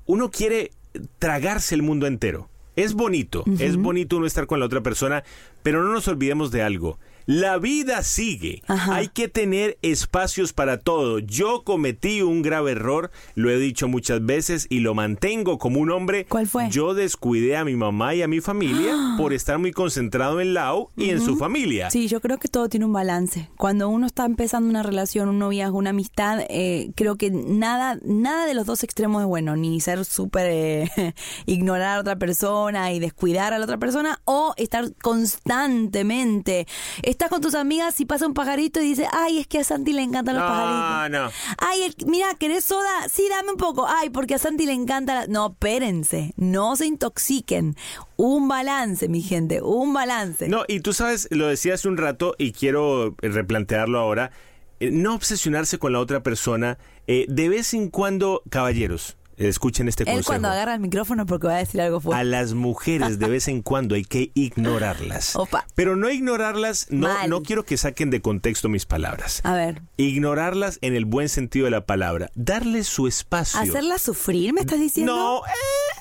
uno 0.06 0.30
quiere 0.30 0.70
tragarse 1.18 1.74
el 1.74 1.82
mundo 1.82 2.06
entero. 2.06 2.48
Es 2.76 2.94
bonito, 2.94 3.44
es 3.60 3.76
bonito 3.76 4.16
uno 4.16 4.26
estar 4.26 4.48
con 4.48 4.58
la 4.58 4.66
otra 4.66 4.80
persona, 4.80 5.22
pero 5.62 5.84
no 5.84 5.92
nos 5.92 6.08
olvidemos 6.08 6.50
de 6.50 6.62
algo. 6.62 6.98
La 7.26 7.58
vida 7.58 8.02
sigue. 8.02 8.62
Ajá. 8.66 8.96
Hay 8.96 9.08
que 9.08 9.28
tener 9.28 9.78
espacios 9.82 10.52
para 10.52 10.78
todo. 10.78 11.20
Yo 11.20 11.62
cometí 11.64 12.22
un 12.22 12.42
grave 12.42 12.72
error, 12.72 13.10
lo 13.34 13.50
he 13.50 13.58
dicho 13.58 13.88
muchas 13.88 14.24
veces 14.24 14.66
y 14.68 14.80
lo 14.80 14.94
mantengo 14.94 15.58
como 15.58 15.80
un 15.80 15.90
hombre. 15.90 16.26
¿Cuál 16.26 16.46
fue? 16.46 16.68
Yo 16.70 16.94
descuidé 16.94 17.56
a 17.56 17.64
mi 17.64 17.76
mamá 17.76 18.14
y 18.14 18.22
a 18.22 18.28
mi 18.28 18.40
familia 18.40 18.94
por 19.18 19.32
estar 19.32 19.58
muy 19.58 19.72
concentrado 19.72 20.40
en 20.40 20.54
Lau 20.54 20.90
y 20.96 21.10
en 21.10 21.20
su 21.20 21.36
familia. 21.36 21.90
Sí, 21.90 22.08
yo 22.08 22.20
creo 22.20 22.38
que 22.38 22.48
todo 22.48 22.68
tiene 22.68 22.86
un 22.86 22.92
balance. 22.92 23.48
Cuando 23.56 23.88
uno 23.88 24.06
está 24.06 24.24
empezando 24.26 24.68
una 24.68 24.82
relación, 24.82 25.28
un 25.28 25.38
noviazgo, 25.38 25.78
una 25.78 25.90
amistad, 25.90 26.40
eh, 26.48 26.90
creo 26.94 27.16
que 27.16 27.30
nada, 27.30 27.98
nada 28.04 28.46
de 28.46 28.54
los 28.54 28.66
dos 28.66 28.82
extremos 28.84 29.22
es 29.22 29.28
bueno, 29.28 29.56
ni 29.56 29.80
ser 29.80 30.04
súper 30.04 30.46
eh, 30.50 30.90
ignorar 31.46 31.96
a 31.96 32.00
otra 32.00 32.16
persona 32.16 32.92
y 32.92 33.00
descuidar 33.00 33.52
a 33.52 33.58
la 33.58 33.64
otra 33.64 33.78
persona, 33.78 34.20
o 34.24 34.54
estar 34.56 34.92
constantemente. 35.02 36.66
Estás 37.14 37.28
con 37.30 37.40
tus 37.40 37.54
amigas 37.54 38.00
y 38.00 38.06
pasa 38.06 38.26
un 38.26 38.34
pajarito 38.34 38.80
y 38.82 38.86
dice, 38.88 39.06
ay, 39.12 39.38
es 39.38 39.46
que 39.46 39.60
a 39.60 39.64
Santi 39.64 39.92
le 39.92 40.02
encantan 40.02 40.34
los 40.34 40.42
No, 40.42 40.48
pajaritos. 40.50 41.10
no. 41.20 41.30
Ay, 41.58 41.82
el- 41.84 41.94
mira, 42.08 42.26
¿querés 42.40 42.64
soda? 42.64 43.08
Sí, 43.08 43.28
dame 43.30 43.52
un 43.52 43.56
poco. 43.56 43.86
Ay, 43.88 44.10
porque 44.10 44.34
a 44.34 44.38
Santi 44.38 44.66
le 44.66 44.72
encanta 44.72 45.14
la... 45.14 45.26
No, 45.28 45.52
espérense, 45.52 46.32
no 46.36 46.74
se 46.74 46.86
intoxiquen. 46.86 47.76
Un 48.16 48.48
balance, 48.48 49.08
mi 49.08 49.22
gente, 49.22 49.62
un 49.62 49.94
balance. 49.94 50.48
No, 50.48 50.64
y 50.66 50.80
tú 50.80 50.92
sabes, 50.92 51.28
lo 51.30 51.46
decía 51.46 51.74
hace 51.74 51.86
un 51.86 51.98
rato 51.98 52.34
y 52.36 52.50
quiero 52.50 53.14
replantearlo 53.18 54.00
ahora, 54.00 54.32
eh, 54.80 54.90
no 54.90 55.14
obsesionarse 55.14 55.78
con 55.78 55.92
la 55.92 56.00
otra 56.00 56.20
persona. 56.24 56.78
eh, 57.06 57.26
de 57.28 57.48
vez 57.48 57.74
en 57.74 57.90
cuando, 57.90 58.42
caballeros, 58.50 59.10
eh, 59.10 59.16
escuchen 59.36 59.88
este 59.88 60.02
Él 60.04 60.08
consejo. 60.10 60.26
cuando 60.26 60.48
agarra 60.48 60.74
el 60.74 60.80
micrófono 60.80 61.26
porque 61.26 61.46
va 61.46 61.54
a 61.56 61.58
decir 61.58 61.80
algo 61.80 61.98
A 61.98 62.00
fuerte. 62.00 62.24
las 62.24 62.54
mujeres 62.54 63.18
de 63.18 63.28
vez 63.28 63.48
en 63.48 63.62
cuando 63.62 63.94
hay 63.94 64.04
que 64.04 64.30
ignorarlas. 64.34 65.36
Opa. 65.36 65.66
Pero 65.74 65.96
no 65.96 66.10
ignorarlas, 66.10 66.86
no, 66.90 67.08
Mal. 67.08 67.30
no 67.30 67.42
quiero 67.42 67.64
que 67.64 67.76
saquen 67.76 68.10
de 68.10 68.20
contexto 68.20 68.68
mis 68.68 68.86
palabras. 68.86 69.40
A 69.44 69.54
ver, 69.54 69.82
Ignorarlas 69.96 70.78
en 70.82 70.94
el 70.94 71.04
buen 71.04 71.28
sentido 71.28 71.64
de 71.66 71.70
la 71.70 71.86
palabra. 71.86 72.30
Darles 72.34 72.86
su 72.86 73.06
espacio. 73.06 73.60
¿hacerla 73.60 73.98
sufrir 73.98 74.52
me 74.52 74.60
estás 74.60 74.78
diciendo? 74.80 75.14
No, 75.14 75.38
eh, 75.46 75.50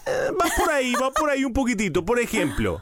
eh, 0.07 0.31
va 0.31 0.45
por 0.57 0.71
ahí, 0.73 0.93
va 0.93 1.11
por 1.11 1.29
ahí 1.29 1.43
un 1.45 1.53
poquitito. 1.53 2.05
Por 2.05 2.19
ejemplo, 2.19 2.81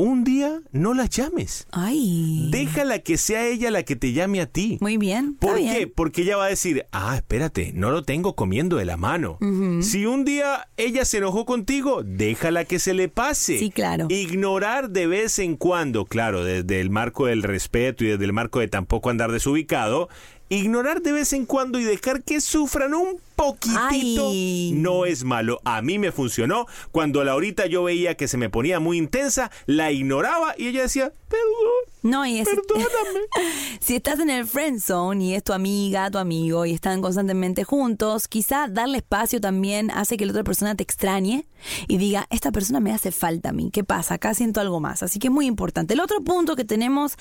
un 0.00 0.24
día 0.24 0.60
no 0.72 0.94
la 0.94 1.06
llames. 1.06 1.66
Ay. 1.72 2.48
Déjala 2.50 3.00
que 3.00 3.18
sea 3.18 3.46
ella 3.46 3.70
la 3.70 3.82
que 3.82 3.96
te 3.96 4.12
llame 4.12 4.40
a 4.40 4.46
ti. 4.46 4.78
Muy 4.80 4.96
bien. 4.96 5.34
¿Por 5.34 5.56
qué? 5.56 5.62
bien. 5.62 5.92
Porque 5.94 6.22
ella 6.22 6.36
va 6.36 6.46
a 6.46 6.48
decir, 6.48 6.86
ah, 6.92 7.16
espérate, 7.16 7.72
no 7.74 7.90
lo 7.90 8.02
tengo 8.02 8.34
comiendo 8.34 8.76
de 8.76 8.86
la 8.86 8.96
mano. 8.96 9.38
Si 9.82 10.06
un 10.06 10.24
día 10.24 10.68
ella 10.76 11.04
se 11.04 11.18
enojó 11.18 11.44
contigo, 11.44 12.02
déjala 12.02 12.64
que 12.64 12.78
se 12.78 12.94
le 12.94 13.08
pase. 13.08 13.58
Sí, 13.58 13.70
claro. 13.70 14.06
Ignorar 14.08 14.90
de 14.90 15.06
vez 15.06 15.38
en 15.38 15.56
cuando, 15.56 16.06
claro, 16.06 16.44
desde 16.44 16.80
el 16.80 16.90
marco 16.90 17.26
del 17.26 17.42
respeto 17.42 18.04
y 18.04 18.08
desde 18.08 18.24
el 18.24 18.32
marco 18.32 18.60
de 18.60 18.68
tampoco 18.68 19.10
andar 19.10 19.32
desubicado, 19.32 20.08
ignorar 20.48 21.00
de 21.02 21.12
vez 21.12 21.32
en 21.32 21.46
cuando 21.46 21.78
y 21.78 21.84
dejar 21.84 22.22
que 22.22 22.40
sufran 22.40 22.94
un 22.94 23.18
poquitito 23.40 24.28
Ay. 24.28 24.72
no 24.74 25.06
es 25.06 25.24
malo. 25.24 25.60
A 25.64 25.80
mí 25.80 25.98
me 25.98 26.12
funcionó. 26.12 26.66
Cuando 26.92 27.24
Laurita 27.24 27.64
yo 27.64 27.84
veía 27.84 28.14
que 28.14 28.28
se 28.28 28.36
me 28.36 28.50
ponía 28.50 28.80
muy 28.80 28.98
intensa, 28.98 29.50
la 29.64 29.92
ignoraba 29.92 30.54
y 30.58 30.68
ella 30.68 30.82
decía, 30.82 31.14
perdón. 31.28 31.90
No, 32.02 32.24
y 32.24 32.38
es, 32.38 32.48
Perdóname. 32.48 33.20
si 33.80 33.96
estás 33.96 34.20
en 34.20 34.30
el 34.30 34.46
friend 34.46 34.80
zone 34.80 35.24
y 35.24 35.34
es 35.34 35.44
tu 35.44 35.52
amiga, 35.52 36.10
tu 36.10 36.16
amigo 36.16 36.64
y 36.64 36.72
están 36.72 37.02
constantemente 37.02 37.62
juntos, 37.64 38.26
quizá 38.26 38.68
darle 38.68 38.98
espacio 38.98 39.40
también 39.40 39.90
hace 39.90 40.16
que 40.16 40.24
la 40.24 40.32
otra 40.32 40.44
persona 40.44 40.74
te 40.74 40.82
extrañe 40.82 41.46
y 41.88 41.98
diga, 41.98 42.26
esta 42.30 42.52
persona 42.52 42.80
me 42.80 42.92
hace 42.92 43.12
falta 43.12 43.50
a 43.50 43.52
mí, 43.52 43.70
¿qué 43.70 43.84
pasa? 43.84 44.14
Acá 44.14 44.32
siento 44.32 44.60
algo 44.62 44.80
más. 44.80 45.02
Así 45.02 45.18
que 45.18 45.28
es 45.28 45.32
muy 45.32 45.46
importante. 45.46 45.92
El 45.92 46.00
otro 46.00 46.22
punto 46.22 46.56
que 46.56 46.64
tenemos 46.64 47.16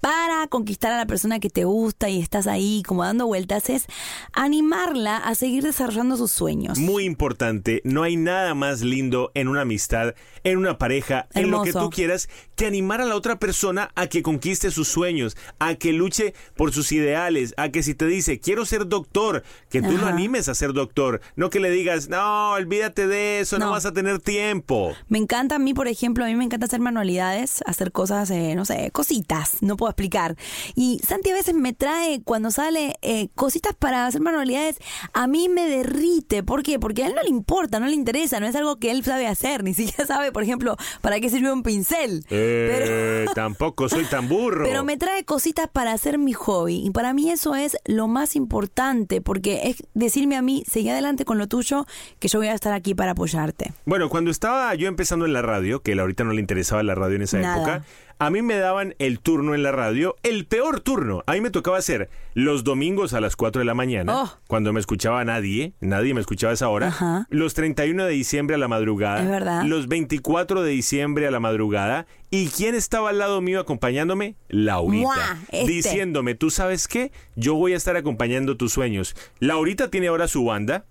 para 0.00 0.48
conquistar 0.48 0.92
a 0.92 0.96
la 0.96 1.06
persona 1.06 1.38
que 1.38 1.50
te 1.50 1.64
gusta 1.64 2.08
y 2.08 2.20
estás 2.20 2.48
ahí 2.48 2.82
como 2.84 3.04
dando 3.04 3.26
vueltas 3.26 3.70
es 3.70 3.86
animarla 4.32 5.18
a 5.18 5.36
seguir 5.36 5.55
desarrollando 5.62 6.16
sus 6.16 6.30
sueños. 6.30 6.78
Muy 6.78 7.04
importante, 7.04 7.80
no 7.84 8.02
hay 8.02 8.16
nada 8.16 8.54
más 8.54 8.82
lindo 8.82 9.30
en 9.34 9.48
una 9.48 9.62
amistad, 9.62 10.14
en 10.44 10.58
una 10.58 10.78
pareja, 10.78 11.26
en 11.34 11.50
lo 11.50 11.62
que 11.62 11.72
tú 11.72 11.90
quieras, 11.90 12.28
que 12.54 12.66
animar 12.66 13.00
a 13.00 13.04
la 13.04 13.16
otra 13.16 13.38
persona 13.38 13.90
a 13.94 14.06
que 14.06 14.22
conquiste 14.22 14.70
sus 14.70 14.88
sueños, 14.88 15.36
a 15.58 15.74
que 15.74 15.92
luche 15.92 16.34
por 16.56 16.72
sus 16.72 16.92
ideales, 16.92 17.54
a 17.56 17.70
que 17.70 17.82
si 17.82 17.94
te 17.94 18.06
dice, 18.06 18.40
quiero 18.40 18.64
ser 18.64 18.86
doctor, 18.86 19.42
que 19.70 19.82
tú 19.82 19.92
lo 19.92 20.06
animes 20.06 20.48
a 20.48 20.54
ser 20.54 20.72
doctor, 20.72 21.20
no 21.36 21.50
que 21.50 21.60
le 21.60 21.70
digas, 21.70 22.08
no, 22.08 22.52
olvídate 22.52 23.06
de 23.06 23.40
eso, 23.40 23.58
no, 23.58 23.66
No. 23.66 23.70
vas 23.72 23.86
a 23.86 23.92
tener 23.92 24.20
tiempo. 24.20 24.94
Me 25.08 25.18
encanta 25.18 25.56
a 25.56 25.58
mí, 25.58 25.74
por 25.74 25.88
ejemplo, 25.88 26.24
a 26.24 26.28
mí 26.28 26.34
me 26.34 26.44
encanta 26.44 26.66
hacer 26.66 26.80
manualidades, 26.80 27.62
hacer 27.66 27.92
cosas, 27.92 28.30
eh, 28.30 28.54
no 28.54 28.64
sé, 28.64 28.90
cositas, 28.92 29.62
no 29.62 29.76
puedo 29.76 29.90
explicar. 29.90 30.36
Y 30.74 31.00
Santi 31.06 31.30
a 31.30 31.34
veces 31.34 31.54
me 31.54 31.72
trae, 31.72 32.22
cuando 32.22 32.50
sale, 32.50 32.96
eh, 33.02 33.28
cositas 33.34 33.74
para 33.74 34.06
hacer 34.06 34.20
manualidades, 34.20 34.78
a 35.12 35.26
mí 35.26 35.45
me 35.48 35.66
derrite. 35.68 36.42
¿Por 36.42 36.62
qué? 36.62 36.78
Porque 36.78 37.04
a 37.04 37.06
él 37.08 37.14
no 37.14 37.22
le 37.22 37.28
importa, 37.28 37.80
no 37.80 37.86
le 37.86 37.94
interesa, 37.94 38.40
no 38.40 38.46
es 38.46 38.56
algo 38.56 38.76
que 38.76 38.90
él 38.90 39.04
sabe 39.04 39.26
hacer, 39.26 39.62
ni 39.64 39.74
siquiera 39.74 40.06
sabe, 40.06 40.32
por 40.32 40.42
ejemplo, 40.42 40.76
para 41.00 41.20
qué 41.20 41.30
sirve 41.30 41.52
un 41.52 41.62
pincel. 41.62 42.24
Eh, 42.30 43.26
tampoco 43.34 43.88
soy 43.88 44.04
tan 44.04 44.28
burro. 44.28 44.64
Pero 44.64 44.84
me 44.84 44.96
trae 44.96 45.24
cositas 45.24 45.68
para 45.68 45.92
hacer 45.92 46.18
mi 46.18 46.32
hobby. 46.32 46.82
Y 46.84 46.90
para 46.90 47.12
mí 47.12 47.30
eso 47.30 47.54
es 47.54 47.76
lo 47.84 48.08
más 48.08 48.36
importante, 48.36 49.20
porque 49.20 49.62
es 49.64 49.82
decirme 49.94 50.36
a 50.36 50.42
mí, 50.42 50.64
seguí 50.68 50.88
adelante 50.90 51.24
con 51.24 51.38
lo 51.38 51.46
tuyo, 51.48 51.86
que 52.18 52.28
yo 52.28 52.38
voy 52.38 52.48
a 52.48 52.54
estar 52.54 52.72
aquí 52.72 52.94
para 52.94 53.12
apoyarte. 53.12 53.72
Bueno, 53.84 54.08
cuando 54.08 54.30
estaba 54.30 54.74
yo 54.74 54.88
empezando 54.88 55.26
en 55.26 55.32
la 55.32 55.42
radio, 55.42 55.80
que 55.80 55.92
ahorita 55.98 56.24
no 56.24 56.32
le 56.32 56.40
interesaba 56.40 56.82
la 56.82 56.94
radio 56.94 57.16
en 57.16 57.22
esa 57.22 57.38
Nada. 57.38 57.56
época, 57.56 57.84
a 58.18 58.30
mí 58.30 58.42
me 58.42 58.56
daban 58.56 58.94
el 58.98 59.20
turno 59.20 59.54
en 59.54 59.62
la 59.62 59.72
radio, 59.72 60.16
el 60.22 60.46
peor 60.46 60.80
turno. 60.80 61.22
A 61.26 61.32
mí 61.32 61.40
me 61.40 61.50
tocaba 61.50 61.78
hacer 61.78 62.08
los 62.34 62.64
domingos 62.64 63.12
a 63.14 63.20
las 63.20 63.36
4 63.36 63.60
de 63.60 63.64
la 63.66 63.74
mañana, 63.74 64.12
Oh. 64.22 64.38
cuando 64.46 64.72
me 64.72 64.80
escuchaba 64.80 65.24
nadie, 65.24 65.72
nadie 65.80 66.14
me 66.14 66.20
escuchaba 66.20 66.50
a 66.50 66.54
esa 66.54 66.68
hora. 66.68 66.88
Ajá. 66.88 67.26
Los 67.30 67.54
31 67.54 68.04
de 68.04 68.12
diciembre 68.12 68.56
a 68.56 68.58
la 68.58 68.68
madrugada. 68.68 69.22
Es 69.22 69.28
verdad. 69.28 69.64
Los 69.64 69.88
24 69.88 70.62
de 70.62 70.70
diciembre 70.70 71.26
a 71.26 71.30
la 71.30 71.40
madrugada. 71.40 72.06
¿Y 72.30 72.48
quién 72.48 72.74
estaba 72.74 73.10
al 73.10 73.18
lado 73.18 73.40
mío 73.40 73.60
acompañándome? 73.60 74.36
Laurita. 74.48 75.02
¡Mua! 75.02 75.38
Este. 75.52 75.70
Diciéndome, 75.72 76.34
¿tú 76.34 76.50
sabes 76.50 76.88
qué? 76.88 77.12
Yo 77.36 77.54
voy 77.54 77.72
a 77.72 77.76
estar 77.76 77.96
acompañando 77.96 78.56
tus 78.56 78.72
sueños. 78.72 79.14
Laurita 79.38 79.90
tiene 79.90 80.08
ahora 80.08 80.26
su 80.28 80.44
banda 80.44 80.84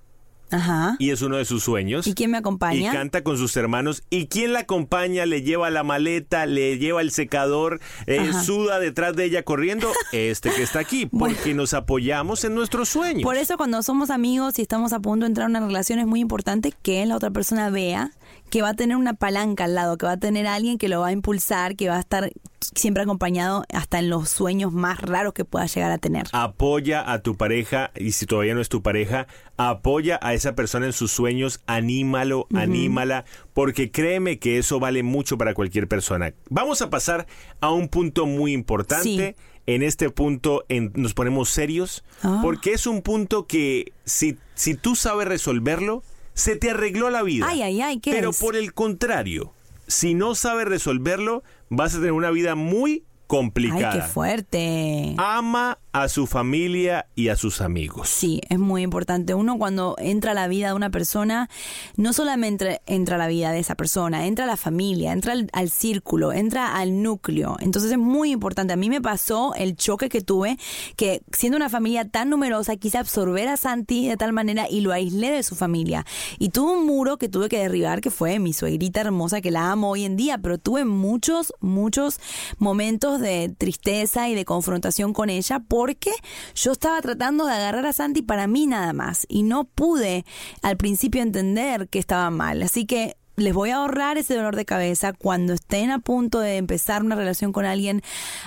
Ajá. 0.51 0.95
y 0.99 1.09
es 1.09 1.21
uno 1.21 1.37
de 1.37 1.45
sus 1.45 1.63
sueños. 1.63 2.07
¿Y 2.07 2.13
quién 2.13 2.31
me 2.31 2.37
acompaña? 2.37 2.91
Y 2.91 2.95
canta 2.95 3.23
con 3.23 3.37
sus 3.37 3.55
hermanos. 3.57 4.03
¿Y 4.09 4.27
quién 4.27 4.53
la 4.53 4.59
acompaña? 4.59 5.25
Le 5.25 5.41
lleva 5.41 5.69
la 5.69 5.83
maleta, 5.83 6.45
le 6.45 6.77
lleva 6.77 7.01
el 7.01 7.11
secador, 7.11 7.79
eh, 8.07 8.31
suda 8.45 8.79
detrás 8.79 9.15
de 9.15 9.25
ella 9.25 9.43
corriendo. 9.43 9.91
Este 10.11 10.49
que 10.51 10.63
está 10.63 10.79
aquí, 10.79 11.05
porque 11.19 11.53
nos 11.53 11.73
apoyamos 11.73 12.43
en 12.43 12.55
nuestros 12.55 12.89
sueños. 12.89 13.23
Por 13.23 13.37
eso 13.37 13.57
cuando 13.57 13.81
somos 13.83 14.09
amigos 14.09 14.59
y 14.59 14.61
estamos 14.61 14.93
a 14.93 14.99
punto 14.99 15.25
de 15.25 15.27
entrar 15.27 15.47
a 15.47 15.49
una 15.49 15.59
relación 15.59 15.99
es 15.99 16.07
muy 16.07 16.19
importante 16.19 16.73
que 16.81 17.05
la 17.05 17.15
otra 17.15 17.31
persona 17.31 17.69
vea 17.69 18.11
que 18.49 18.61
va 18.61 18.69
a 18.69 18.73
tener 18.73 18.95
una 18.97 19.13
palanca 19.15 19.65
al 19.65 19.75
lado, 19.75 19.97
que 19.97 20.05
va 20.05 20.13
a 20.13 20.17
tener 20.19 20.47
alguien 20.47 20.77
que 20.77 20.87
lo 20.89 21.01
va 21.01 21.07
a 21.07 21.11
impulsar, 21.11 21.75
que 21.75 21.89
va 21.89 21.97
a 21.97 21.99
estar 21.99 22.31
siempre 22.75 23.03
acompañado 23.03 23.63
hasta 23.73 23.99
en 23.99 24.09
los 24.09 24.29
sueños 24.29 24.71
más 24.73 24.99
raros 25.01 25.33
que 25.33 25.45
pueda 25.45 25.65
llegar 25.67 25.91
a 25.91 25.97
tener. 25.97 26.25
Apoya 26.31 27.11
a 27.11 27.21
tu 27.21 27.35
pareja 27.37 27.91
y 27.95 28.11
si 28.13 28.25
todavía 28.25 28.55
no 28.55 28.61
es 28.61 28.69
tu 28.69 28.81
pareja, 28.81 29.27
apoya 29.57 30.19
a 30.21 30.33
esa 30.33 30.55
persona 30.55 30.85
en 30.87 30.93
sus 30.93 31.11
sueños, 31.11 31.61
anímalo, 31.67 32.47
anímala, 32.55 33.25
porque 33.53 33.91
créeme 33.91 34.39
que 34.39 34.57
eso 34.57 34.79
vale 34.79 35.03
mucho 35.03 35.37
para 35.37 35.53
cualquier 35.53 35.87
persona. 35.87 36.33
Vamos 36.49 36.81
a 36.81 36.89
pasar 36.89 37.27
a 37.61 37.69
un 37.71 37.87
punto 37.87 38.25
muy 38.25 38.53
importante. 38.53 39.35
En 39.67 39.81
este 39.81 40.11
punto 40.11 40.63
en- 40.69 40.91
nos 40.95 41.15
ponemos 41.15 41.49
serios, 41.49 42.03
Ah. 42.21 42.39
porque 42.43 42.73
es 42.73 42.85
un 42.85 43.01
punto 43.01 43.47
que 43.47 43.93
si, 44.05 44.37
si 44.53 44.75
tú 44.75 44.95
sabes 44.95 45.27
resolverlo, 45.27 46.03
se 46.35 46.55
te 46.55 46.69
arregló 46.69 47.09
la 47.09 47.23
vida. 47.23 47.47
Ay, 47.49 47.63
ay, 47.63 47.81
ay, 47.81 47.99
¿qué 47.99 48.11
Pero 48.11 48.29
es? 48.29 48.39
por 48.39 48.55
el 48.55 48.73
contrario, 48.73 49.53
si 49.87 50.13
no 50.13 50.35
sabes 50.35 50.65
resolverlo, 50.67 51.43
vas 51.69 51.95
a 51.95 51.97
tener 51.97 52.11
una 52.11 52.29
vida 52.29 52.53
muy 52.53 53.03
complicada. 53.25 53.91
Ay, 53.91 53.99
qué 53.99 54.05
fuerte. 54.05 55.15
Ama 55.17 55.79
a 55.95 56.09
su 56.09 56.27
familia 56.27 57.07
y 57.15 57.29
a 57.29 57.37
sus 57.37 57.61
amigos. 57.61 58.09
Sí, 58.09 58.41
es 58.49 58.59
muy 58.59 58.81
importante. 58.81 59.33
Uno 59.33 59.57
cuando 59.57 59.95
entra 59.97 60.31
a 60.31 60.33
la 60.33 60.49
vida 60.49 60.67
de 60.67 60.73
una 60.73 60.89
persona, 60.89 61.49
no 61.95 62.11
solamente 62.11 62.81
entra 62.85 63.15
a 63.15 63.17
la 63.17 63.27
vida 63.27 63.53
de 63.53 63.59
esa 63.59 63.75
persona, 63.75 64.25
entra 64.25 64.43
a 64.43 64.47
la 64.47 64.57
familia, 64.57 65.13
entra 65.13 65.33
al, 65.53 65.69
círculo, 65.69 66.33
entra 66.33 66.75
al 66.75 67.01
núcleo. 67.01 67.55
Entonces 67.61 67.93
es 67.93 67.97
muy 67.97 68.31
importante. 68.31 68.73
A 68.73 68.75
mí 68.75 68.89
me 68.89 68.99
pasó 68.99 69.53
el 69.55 69.77
choque 69.77 70.09
que 70.09 70.19
tuve, 70.19 70.57
que 70.97 71.21
siendo 71.31 71.55
una 71.55 71.69
familia 71.69 72.03
tan 72.09 72.29
numerosa, 72.29 72.75
quise 72.75 72.97
absorber 72.97 73.47
a 73.47 73.55
Santi 73.55 74.09
de 74.09 74.17
tal 74.17 74.33
manera 74.33 74.67
y 74.69 74.81
lo 74.81 74.91
aislé 74.91 75.31
de 75.31 75.43
su 75.43 75.55
familia. 75.55 76.05
Y 76.39 76.49
tuve 76.49 76.73
un 76.73 76.85
muro 76.85 77.15
que 77.15 77.29
tuve 77.29 77.47
que 77.47 77.59
derribar, 77.59 78.01
que 78.01 78.11
fue 78.11 78.37
mi 78.39 78.51
suegrita 78.51 78.99
hermosa, 78.99 79.39
que 79.39 79.49
la 79.49 79.71
amo 79.71 79.91
hoy 79.91 80.03
en 80.03 80.17
día, 80.17 80.39
pero 80.39 80.57
tuve 80.57 80.83
muchos, 80.83 81.53
muchos 81.61 82.19
momentos 82.57 83.21
de 83.21 83.47
tristeza 83.57 84.27
y 84.27 84.35
de 84.35 84.43
confrontación 84.43 85.13
con 85.13 85.29
ella 85.29 85.61
porque 85.85 86.13
yo 86.55 86.71
estaba 86.71 86.99
tratando 86.99 87.45
de 87.45 87.53
agarrar 87.53 87.85
a 87.85 87.93
Santi 87.93 88.23
para 88.23 88.47
mí 88.47 88.65
nada 88.65 88.91
más 88.91 89.27
y 89.29 89.43
no 89.43 89.65
pude 89.65 90.25
al 90.63 90.77
principio 90.77 91.21
entender 91.21 91.89
que 91.89 91.99
estaba 91.99 92.31
mal. 92.31 92.63
Así 92.63 92.87
que 92.87 93.17
les 93.35 93.53
voy 93.53 93.69
a 93.69 93.75
ahorrar 93.75 94.17
ese 94.17 94.33
dolor 94.33 94.55
de 94.55 94.65
cabeza 94.65 95.13
cuando 95.13 95.53
estén 95.53 95.91
a 95.91 95.99
punto 95.99 96.39
de 96.39 96.57
empezar 96.57 97.03
una 97.03 97.15
relación 97.15 97.51
con 97.51 97.65
alguien. 97.65 98.01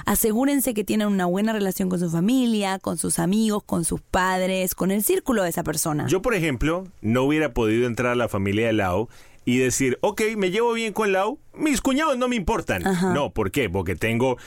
Asegúrense 0.05 0.75
que 0.75 0.83
tienen 0.83 1.07
una 1.07 1.27
buena 1.27 1.53
relación 1.53 1.89
con 1.89 2.01
su 2.01 2.11
familia, 2.11 2.81
con 2.81 2.99
sus 2.99 3.21
amigos, 3.21 3.63
con 3.63 3.85
sus 3.85 4.01
padres, 4.01 4.75
con 4.75 4.91
el 4.91 5.05
círculo 5.05 5.45
de 5.45 5.51
esa 5.51 5.63
persona. 5.63 6.09
Yo, 6.09 6.21
por 6.21 6.35
ejemplo, 6.35 6.89
no 7.03 7.23
hubiera 7.23 7.55
podido 7.55 7.87
entrar 7.87 8.15
a 8.15 8.17
la 8.17 8.29
familia 8.29 8.67
de 8.67 8.73
Lau 8.73 9.09
y 9.45 9.59
decir, 9.59 9.97
ok, 10.01 10.23
me 10.37 10.51
llevo 10.51 10.73
bien 10.73 10.93
con 10.93 11.13
Lau, 11.13 11.39
mis 11.55 11.83
cuñados 11.83 12.19
no 12.19 12.27
me 12.27 12.35
importan. 12.35 12.85
Ajá. 12.85 13.15
No, 13.15 13.31
¿por 13.31 13.53
qué? 13.53 13.71
Porque 13.71 13.95
tengo... 13.95 14.39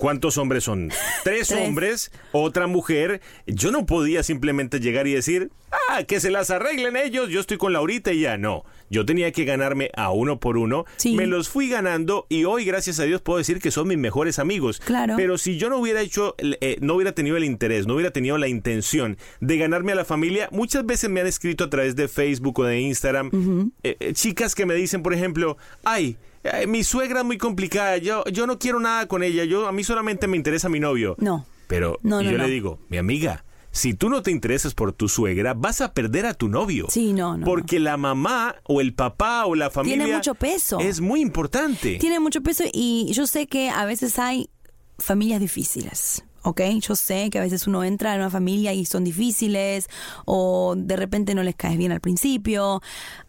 ¿Cuántos 0.00 0.38
hombres 0.38 0.64
son? 0.64 0.88
Tres, 1.24 1.48
Tres. 1.48 1.52
hombres, 1.52 2.10
otra 2.32 2.66
mujer. 2.66 3.20
Yo 3.46 3.70
no 3.70 3.84
podía 3.84 4.22
simplemente 4.22 4.80
llegar 4.80 5.06
y 5.06 5.12
decir, 5.12 5.50
ah, 5.90 6.04
que 6.04 6.20
se 6.20 6.30
las 6.30 6.48
arreglen 6.48 6.96
ellos, 6.96 7.28
yo 7.28 7.38
estoy 7.38 7.58
con 7.58 7.74
Laurita 7.74 8.10
y 8.10 8.20
ya. 8.22 8.38
No, 8.38 8.64
yo 8.88 9.04
tenía 9.04 9.30
que 9.30 9.44
ganarme 9.44 9.90
a 9.94 10.10
uno 10.10 10.40
por 10.40 10.56
uno. 10.56 10.86
Sí. 10.96 11.14
Me 11.14 11.26
los 11.26 11.50
fui 11.50 11.68
ganando 11.68 12.24
y 12.30 12.44
hoy, 12.44 12.64
gracias 12.64 12.98
a 12.98 13.04
Dios, 13.04 13.20
puedo 13.20 13.36
decir 13.36 13.60
que 13.60 13.70
son 13.70 13.88
mis 13.88 13.98
mejores 13.98 14.38
amigos. 14.38 14.80
Claro. 14.80 15.16
Pero 15.18 15.36
si 15.36 15.58
yo 15.58 15.68
no 15.68 15.76
hubiera 15.76 16.00
hecho, 16.00 16.34
eh, 16.38 16.78
no 16.80 16.94
hubiera 16.94 17.12
tenido 17.12 17.36
el 17.36 17.44
interés, 17.44 17.86
no 17.86 17.92
hubiera 17.92 18.10
tenido 18.10 18.38
la 18.38 18.48
intención 18.48 19.18
de 19.40 19.58
ganarme 19.58 19.92
a 19.92 19.96
la 19.96 20.06
familia, 20.06 20.48
muchas 20.50 20.86
veces 20.86 21.10
me 21.10 21.20
han 21.20 21.26
escrito 21.26 21.64
a 21.64 21.68
través 21.68 21.94
de 21.94 22.08
Facebook 22.08 22.58
o 22.60 22.64
de 22.64 22.80
Instagram 22.80 23.70
eh, 23.82 23.96
eh, 24.00 24.12
chicas 24.14 24.54
que 24.54 24.64
me 24.64 24.72
dicen, 24.72 25.02
por 25.02 25.12
ejemplo, 25.12 25.58
ay, 25.84 26.16
eh, 26.44 26.66
mi 26.66 26.84
suegra 26.84 27.20
es 27.20 27.26
muy 27.26 27.38
complicada, 27.38 27.96
yo, 27.98 28.24
yo 28.24 28.46
no 28.46 28.58
quiero 28.58 28.80
nada 28.80 29.06
con 29.06 29.22
ella, 29.22 29.44
yo 29.44 29.66
a 29.66 29.72
mí 29.72 29.84
solamente 29.84 30.26
me 30.26 30.36
interesa 30.36 30.68
mi 30.68 30.80
novio. 30.80 31.16
No. 31.18 31.46
Pero 31.66 31.98
No, 32.02 32.20
y 32.20 32.24
no, 32.24 32.30
yo 32.32 32.38
no. 32.38 32.44
le 32.44 32.50
digo, 32.50 32.78
mi 32.88 32.96
amiga, 32.96 33.44
si 33.70 33.94
tú 33.94 34.08
no 34.10 34.22
te 34.22 34.30
interesas 34.30 34.74
por 34.74 34.92
tu 34.92 35.08
suegra, 35.08 35.54
vas 35.54 35.80
a 35.80 35.92
perder 35.94 36.26
a 36.26 36.34
tu 36.34 36.48
novio. 36.48 36.86
Sí, 36.90 37.12
no, 37.12 37.36
no, 37.36 37.44
Porque 37.44 37.78
la 37.78 37.96
mamá 37.96 38.56
o 38.64 38.80
el 38.80 38.94
papá 38.94 39.46
o 39.46 39.54
la 39.54 39.70
familia 39.70 39.98
Tiene 40.04 40.16
mucho 40.16 40.34
peso. 40.34 40.80
Es 40.80 41.00
muy 41.00 41.20
importante. 41.20 41.98
Tiene 41.98 42.18
mucho 42.18 42.42
peso 42.42 42.64
y 42.72 43.12
yo 43.12 43.26
sé 43.26 43.46
que 43.46 43.70
a 43.70 43.84
veces 43.84 44.18
hay 44.18 44.50
familias 44.98 45.40
difíciles. 45.40 46.24
¿Ok? 46.42 46.62
Yo 46.80 46.96
sé 46.96 47.28
que 47.30 47.38
a 47.38 47.42
veces 47.42 47.66
uno 47.66 47.84
entra 47.84 48.14
en 48.14 48.20
una 48.20 48.30
familia 48.30 48.72
y 48.72 48.86
son 48.86 49.04
difíciles 49.04 49.88
o 50.24 50.74
de 50.76 50.96
repente 50.96 51.34
no 51.34 51.42
les 51.42 51.54
caes 51.54 51.76
bien 51.76 51.92
al 51.92 52.00
principio. 52.00 52.80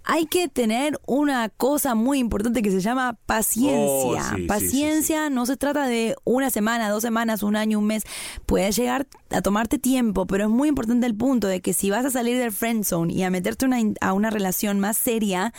Hay 0.04 0.26
que 0.26 0.48
tener 0.48 1.00
una 1.06 1.50
cosa 1.50 1.94
muy 1.94 2.20
importante 2.20 2.62
que 2.62 2.72
se 2.72 2.80
llama 2.80 3.18
paciencia. 3.26 4.32
Oh, 4.32 4.36
sí, 4.36 4.42
sí, 4.42 4.48
paciencia 4.48 5.30
no 5.30 5.46
se 5.46 5.58
trata 5.58 5.88
de 5.88 6.16
una 6.24 6.50
semana, 6.50 6.90
dos 6.90 7.02
semanas, 7.02 7.44
un 7.44 7.56
año, 7.56 7.80
un 7.80 7.86
mes. 7.86 8.04
Puede 8.46 8.72
llegar 8.72 9.08
a 9.30 9.42
tomarte 9.42 9.78
tiempo, 9.78 10.26
pero 10.26 10.46
es 10.46 10.50
muy 10.50 10.70
importante 10.70 11.06
el 11.06 11.16
punto 11.16 11.48
de 11.48 11.62
que 11.62 11.74
si 11.74 11.90
vas 11.90 12.06
a 12.06 12.12
salir 12.12 12.38
del 12.38 12.52
friend 12.52 12.86
zone 12.86 13.14
y 13.14 13.24
a 13.24 13.30
meterte 13.30 13.66
una, 13.66 13.78
a 14.00 14.14
una 14.14 14.30
relación 14.30 14.80
más 14.80 14.98
seria, 14.98 15.54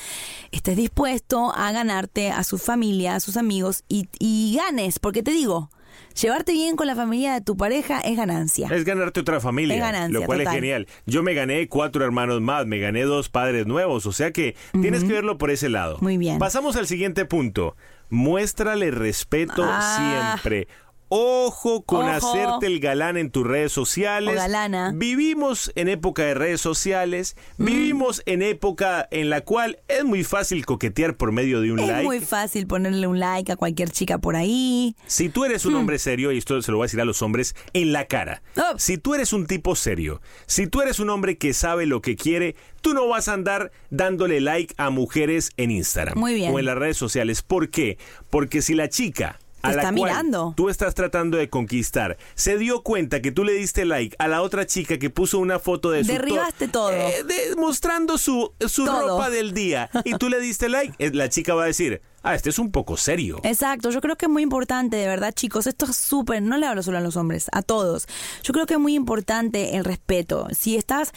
estés 0.51 0.77
dispuesto 0.77 1.53
a 1.55 1.71
ganarte 1.73 2.31
a 2.31 2.45
su 2.45 2.59
familia, 2.59 3.15
a 3.15 3.21
sus 3.21 3.37
amigos 3.37 3.85
y, 3.89 4.09
y 4.19 4.57
ganes, 4.57 4.99
porque 4.99 5.23
te 5.23 5.31
digo, 5.31 5.71
llevarte 6.15 6.53
bien 6.53 6.77
con 6.77 6.87
la 6.87 6.95
familia 6.97 7.35
de 7.35 7.41
tu 7.41 7.57
pareja 7.57 8.01
es 8.01 8.17
ganancia. 8.17 8.69
Es 8.71 8.85
ganarte 8.85 9.21
otra 9.21 9.41
familia, 9.41 9.75
Es 9.77 9.81
ganancia, 9.81 10.19
lo 10.21 10.27
cual 10.27 10.39
total. 10.39 10.55
es 10.55 10.61
genial. 10.61 10.87
Yo 11.07 11.23
me 11.23 11.35
gané 11.35 11.69
cuatro 11.69 12.05
hermanos 12.05 12.41
más, 12.41 12.67
me 12.67 12.79
gané 12.79 13.03
dos 13.03 13.29
padres 13.29 13.67
nuevos, 13.67 14.07
o 14.07 14.13
sea 14.13 14.31
que 14.33 14.57
tienes 14.81 15.05
que 15.05 15.13
verlo 15.13 15.39
por 15.39 15.51
ese 15.51 15.69
lado. 15.69 15.99
Muy 16.01 16.19
bien. 16.19 16.39
Pasamos 16.39 16.77
al 16.77 16.87
siguiente 16.87 17.25
punto. 17.25 17.77
Muéstrale 18.11 18.91
respeto 18.91 19.65
Ah. 19.67 20.37
siempre. 20.41 20.69
Ojo 21.15 21.83
con 21.83 22.07
Ojo. 22.09 22.11
hacerte 22.33 22.67
el 22.67 22.81
galán 22.81 23.19
en 23.19 23.31
tus 23.31 23.47
redes 23.47 23.71
sociales. 23.71 24.33
O 24.35 24.39
galana. 24.39 24.93
Vivimos 24.95 25.71
en 25.75 25.89
época 25.91 26.23
de 26.23 26.33
redes 26.33 26.63
sociales. 26.63 27.37
Mm. 27.59 27.65
Vivimos 27.67 28.23
en 28.25 28.41
época 28.41 29.09
en 29.11 29.29
la 29.29 29.43
cual 29.43 29.79
es 29.89 30.05
muy 30.07 30.25
fácil 30.25 30.65
coquetear 30.65 31.19
por 31.19 31.31
medio 31.31 31.61
de 31.61 31.71
un 31.71 31.81
Es 31.81 31.89
like. 31.89 32.05
muy 32.05 32.21
fácil 32.21 32.67
ponerle 32.67 33.07
un 33.07 33.21
like 33.21 33.53
a 33.53 33.57
cualquier 33.57 33.91
chica 33.91 34.17
por 34.17 34.37
ahí. 34.37 34.97
Si 35.07 35.29
tú 35.29 35.45
eres 35.45 35.67
un 35.67 35.75
hombre 35.75 35.99
serio, 35.99 36.33
y 36.33 36.39
esto 36.39 36.63
se 36.63 36.71
lo 36.71 36.79
voy 36.79 36.85
a 36.85 36.87
decir 36.87 37.01
a 37.03 37.05
los 37.05 37.21
hombres 37.21 37.55
en 37.75 37.93
la 37.93 38.07
cara, 38.07 38.43
Oh. 38.57 38.79
si 38.79 38.97
tú 38.97 39.15
eres 39.15 39.35
un 39.35 39.47
tipo 39.47 39.77
serio, 39.77 40.23
si 40.47 40.67
tú 40.67 40.81
eres 40.81 40.99
un 40.99 41.11
hombre 41.11 41.37
que 41.37 41.53
sabe 41.53 41.85
lo 41.85 42.01
que 42.01 42.17
quiere, 42.17 42.57
tú 42.81 42.95
no 42.95 43.07
vas 43.07 43.29
a 43.29 43.35
andar 43.35 43.71
dándole 43.91 44.41
like 44.41 44.73
a 44.79 44.89
mujeres 44.89 45.51
en 45.59 45.73
Instagram 45.73 46.19
Muy 46.19 46.33
bien. 46.33 46.55
o 46.55 46.59
en 46.59 46.65
las 46.65 46.79
redes 46.79 46.97
sociales. 46.97 47.43
¿Por 47.43 47.69
qué? 47.69 47.99
Porque 48.31 48.63
si 48.63 48.75
la 48.75 48.89
chica 48.89 49.39
a 49.63 49.71
Te 49.71 49.77
la 49.77 49.83
está 49.83 49.95
cual 49.95 50.11
mirando. 50.11 50.55
tú 50.57 50.69
estás 50.69 50.95
tratando 50.95 51.37
de 51.39 51.49
conquistar 51.49 52.17
se 52.35 52.59
dio 52.59 52.83
cuenta 52.83 53.23
que 53.23 53.33
tú 53.33 53.45
le 53.45 53.53
diste 53.53 53.85
like 53.85 54.17
a 54.19 54.29
la 54.29 54.43
otra 54.43 54.67
chica 54.67 54.99
que 54.99 55.11
puso 55.11 55.39
una 55.39 55.59
foto 55.59 55.91
de 55.91 56.03
su 56.05 56.09
to- 56.09 56.13
Derribaste 56.15 56.69
todo. 56.69 56.91
eh, 56.93 57.23
de- 57.25 57.57
mostrando 57.57 58.19
su, 58.19 58.53
su 58.69 58.85
Todo. 58.85 59.09
ropa 59.17 59.31
del 59.31 59.53
día 59.55 59.91
y 60.05 60.15
tú 60.15 60.29
le 60.29 60.41
diste 60.41 60.69
like, 60.69 60.95
eh, 60.99 61.11
la 61.13 61.29
chica 61.29 61.55
va 61.55 61.65
a 61.65 61.67
decir, 61.67 62.03
ah, 62.23 62.35
este 62.35 62.51
es 62.51 62.59
un 62.59 62.71
poco 62.71 62.97
serio. 62.97 63.41
Exacto, 63.43 63.91
yo 63.91 64.01
creo 64.01 64.17
que 64.17 64.27
es 64.27 64.31
muy 64.31 64.43
importante, 64.43 64.97
de 64.97 65.07
verdad, 65.07 65.33
chicos, 65.35 65.67
esto 65.67 65.87
es 65.87 65.97
súper, 65.97 66.43
no 66.43 66.57
le 66.59 66.67
hablo 66.67 66.83
solo 66.83 66.99
a 66.99 67.01
los 67.01 67.17
hombres, 67.17 67.47
a 67.53 67.63
todos. 67.63 68.07
Yo 68.43 68.53
creo 68.53 68.67
que 68.67 68.75
es 68.75 68.81
muy 68.81 68.95
importante 68.95 69.77
el 69.77 69.85
respeto. 69.85 70.47
Si 70.57 70.77
estás 70.77 71.13